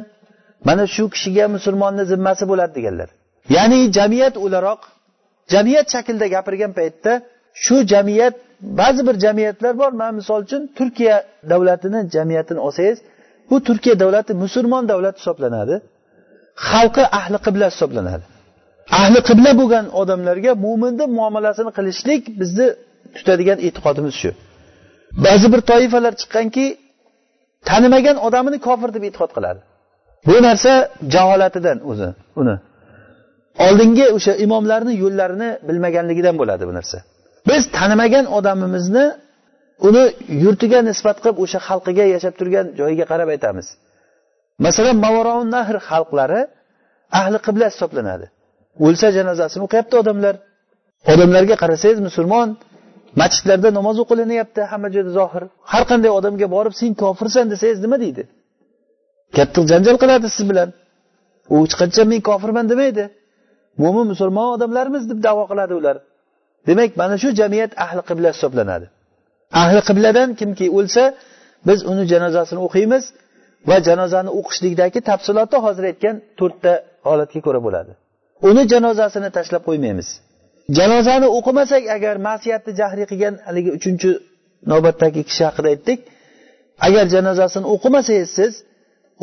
[0.68, 3.08] mana shu kishiga musulmonni zimmasi bo'ladi deganlar.
[3.56, 4.80] Ya'ni jamiyat o'laroq
[5.52, 7.12] jamiyat shaklida gapirgan paytda
[7.64, 8.34] shu jamiyat
[8.80, 11.16] ba'zi bir jamiyatlar bor man misol uchun turkiya
[11.50, 12.98] davlatini jamiyatini olsangiz
[13.50, 15.74] bu turkiya davlati musulmon davlat hisoblanadi
[16.68, 18.24] xalqi ahli qibla hisoblanadi.
[19.00, 22.66] Ahli qibla bo'lgan odamlarga mo'minni muomalasini qilishlik bizni
[23.16, 24.30] tutadigan e'tiqodimiz shu.
[25.26, 26.64] Ba'zi bir toifalar chiqqanki
[27.70, 29.60] tanimagan odamini kofir deb e'tiqod qiladi.
[30.28, 30.72] Bu narsa
[31.14, 32.08] jaholatidan o'zi
[32.40, 32.56] uni.
[33.66, 36.98] Oldingi o'sha imomlarni yo'llarini bilmaganligidan bo'ladi bu narsa.
[37.48, 39.06] Biz tanimagan odamimizni
[39.88, 40.04] uni
[40.44, 43.66] yurtiga nisbat qilib o'sha xalqiga yashab turgan joyiga qarab aytamiz.
[44.66, 46.40] Masalan mavaron nahr xalqlari
[47.20, 48.26] ahli qibla hisoblanadi.
[48.86, 50.34] O'lsa janozasini o'qiyapti odamlar.
[51.12, 52.48] Odamlarga qarasangiz musulmon
[53.20, 55.42] masjidlarda namoz o'qilinyapti hamma joyda zohir.
[55.72, 58.22] Har qanday odamga borib sen kofirsan desangiz nima deydi?
[59.36, 60.68] Katta janjal qiladi siz bilan.
[61.52, 63.04] U hech qachon men kofirman demaydi.
[63.82, 65.96] Mo'min musulmon odamlarmiz deb davo qiladi ular.
[66.68, 68.86] Demak mana shu jamiyat ahli qibla hisoblanadi.
[69.62, 71.02] Ahli qibladan kimki o'lsa
[71.68, 73.04] biz uni janozasini o'qiymiz
[73.68, 76.72] va janozani o'qishlikdagi tafsilotni hozir aytgan to'rtta
[77.08, 77.92] holatga ko'ra bo'ladi.
[78.50, 80.08] Uni janozasini tashlab qo'ymaymiz.
[80.76, 84.10] Janozani o'qimasak agar masiyatni jahriy qilgan haligi uchinchi
[84.72, 86.00] navbatdagi kishi haqida aytdik
[86.86, 88.52] agar janozasini o'qimasangiz siz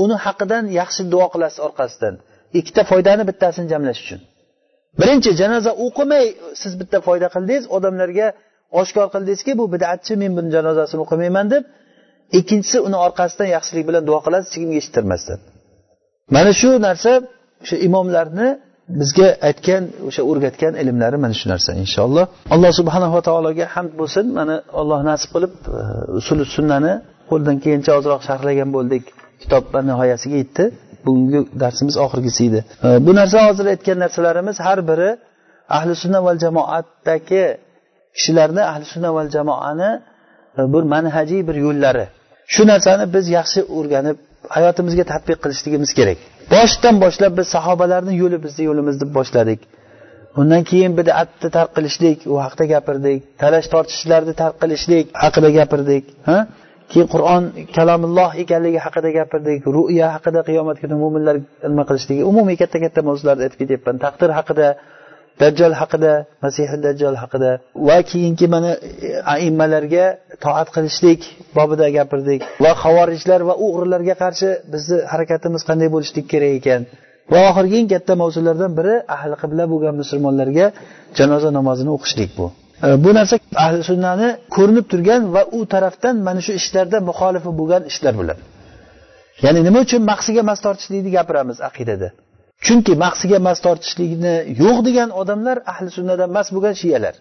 [0.03, 2.15] uni haqidan yaxshi duo qilasiz orqasidan.
[2.59, 4.19] Ikkita foydani bittasini jamlash uchun.
[4.99, 6.25] Birinchi janoza o'qimay
[6.61, 8.27] siz bitta foyda qildingiz odamlarga
[8.81, 11.63] oshkor qildingizki bu bidatchi men buni janozasini o'qimayman deb.
[12.39, 15.39] Ikkinchisi uni orqasidan yaxshilik bilan duo qilasiz hech kimga eshittirmasdan
[16.35, 17.11] mana shu narsa
[17.63, 18.47] o'sha imomlarni
[18.89, 22.25] bizga aytgan o'sha o'rgatgan ilmlari mana shu narsa inshaalloh.
[22.55, 24.25] Alloh subhanava taologa hamd bo'lsin.
[24.39, 25.81] Mana alloh nasib qilib e,
[26.19, 26.93] usuli sunnani
[27.31, 29.03] qo'ldan kelgancha ozroq sharhlagan bo'ldik.
[29.41, 30.63] Kitob nihoyasiga yetdi.
[31.05, 32.59] Bugungi darsimiz oxirgisi edi.
[32.85, 35.09] E, bu narsa hozir aytgan narsalarimiz har biri
[35.77, 37.43] ahli sunna val jamoatdagi
[38.15, 39.91] kishilarni ahli sunna val jamoani
[40.59, 42.05] e, bir manhajiy bir yo'llari.
[42.53, 44.17] Shu narsani biz yaxshi o'rganib
[44.55, 46.19] hayotimizga tadbiq qilishligimiz kerak.
[46.53, 49.59] Boshidan boshlab biz sahobalarni yo'li bizni yo'limiz deb boshladik.
[50.39, 53.19] Undan keyin bidatni tark qilishlik u haqida gapirdik.
[53.41, 56.37] Talash tortishishlarni tark qilishlik haqida gapirdik ha?
[56.91, 57.43] Keyin qur'on
[57.77, 61.35] kalomulloh ekanligi haqida gapirdik ru'ya haqida qiyomat kuni mo'minlar
[61.71, 63.95] nima qilishligi umumiy katta katta mavzularni aytib ketyapman.
[64.05, 64.67] Taqdir haqida
[65.41, 66.13] dajjol haqida
[66.45, 67.51] masihi dajjol haqida.
[67.87, 68.71] Va keyingi mana
[69.07, 70.05] e, aimmalarga
[70.45, 71.21] toat qilishlik
[71.57, 72.39] bobida gapirdik.
[72.63, 76.81] Va havorijlar va o'g'rilarga qarshi bizni harakatimiz qanday bo'lishlik kerak ekan?
[77.33, 80.65] Va oxirgi eng katta mavzulardan biri ahli qibla bo'lgan musulmonlarga
[81.19, 82.45] janoza namozini o'qishlik bu.
[82.85, 87.81] E, bu narsa ahli sunnani ko'rinib turgan va u tarafdan mana shu ishlarda muxolifi bo'lgan
[87.91, 88.37] ishlar bular.
[89.45, 92.09] Ya'ni nima uchun mahsiga mas tortishlikni gapiramiz aqidada?
[92.65, 97.15] Chunki mahsiga mas tortishlikni yo'q degan odamlar ahli sunnadan mas bo'lgan shiyalar.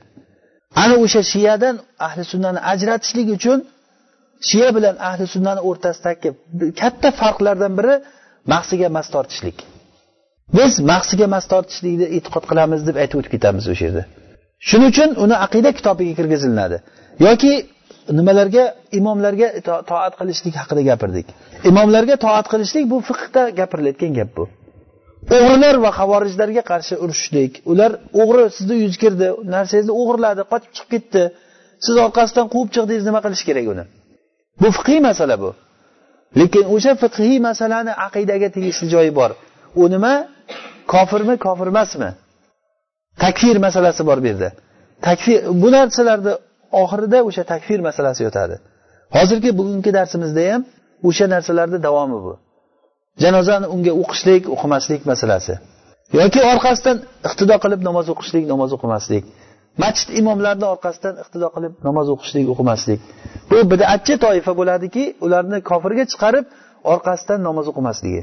[0.83, 1.75] Ana o'sha shiyadan
[2.07, 3.59] ahli sunnani ajratishlik uchun
[4.49, 6.29] shiya bilan ahli sunnani o'rtasidagi
[6.81, 7.95] katta farqlardan biri
[8.53, 9.57] mahsiga mas tortishlik.
[10.57, 14.03] Biz mahsiga mas tortishlikni e'tiqod qilamiz deb aytib o'tib ketamiz o'sha yerda.
[14.69, 16.77] Shuning uchun uni aqida kitobiga kirgizilinadi
[17.27, 17.53] yoki
[18.19, 18.65] nimalarga
[18.99, 19.49] imomlarga
[19.91, 21.27] toat qilishlik haqida gapirdik.
[21.71, 24.45] Imomlarga toat qilishlik bu fiqda gapirilayotgan gap bu.
[25.37, 27.91] O'g'rilar va havorijlarga qarshi urushishlik ular
[28.23, 31.23] o'g'ri sizni yuz kirdi narsangizni o'g'irladi qochib chiqib ketdi.
[31.85, 33.85] Siz orqasidan quvib chiqdingiz nima qilish kerak uni?
[34.63, 35.51] Bu fiqiy masala bu.
[36.41, 39.31] Lekin o'sha fiqhiy masalani aqidaga tegishli joyi bor.
[39.81, 40.15] U nima?
[40.93, 42.11] Kofirmi kofir emasmi
[43.25, 44.51] takfir masalasi bor bu yerda.
[45.07, 46.33] Takfir bu narsalarni
[46.83, 48.57] oxirida o'sha takfir masalasi yotadi.
[49.17, 50.63] Hozirgi bugungi darsimizda ham
[51.09, 52.33] o'sha narsalarni davomi bu.
[53.23, 55.55] Janozani unga o'qishlik o'qimaslik masalasi.
[56.21, 56.97] Yoki orqasidan
[57.29, 59.25] iqtido qilib namoz o'qishlik namoz o'qimaslik.
[59.83, 63.01] Masjid imomlarini orqasidan iqtido qilib namoz o'qishlik o'qimaslik.
[63.51, 66.45] Bu bidatchi toifa bo'ladiki ularni kofirga chiqarib
[66.93, 68.23] orqasidan namoz o'qimasligi.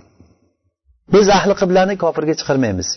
[1.13, 2.89] Biz ahli qiblani kofirga chiqarmaymiz.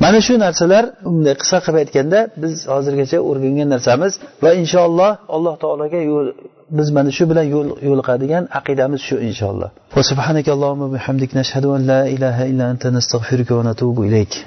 [0.00, 4.12] Mana shu narsalar bunday qisqa qilib aytganda biz hozirgacha o'rgangan narsamiz
[4.44, 6.26] va inshaalloh alloh taologa yo'l
[6.78, 9.68] biz mana shu bilan yo'l yo'liqadigan aqidamiz shu inshaalloh.
[9.96, 14.32] Va subhanakallohumma bihamdik nashhadu an la ilaha illa anta nastag'firuka va natubu ilayk.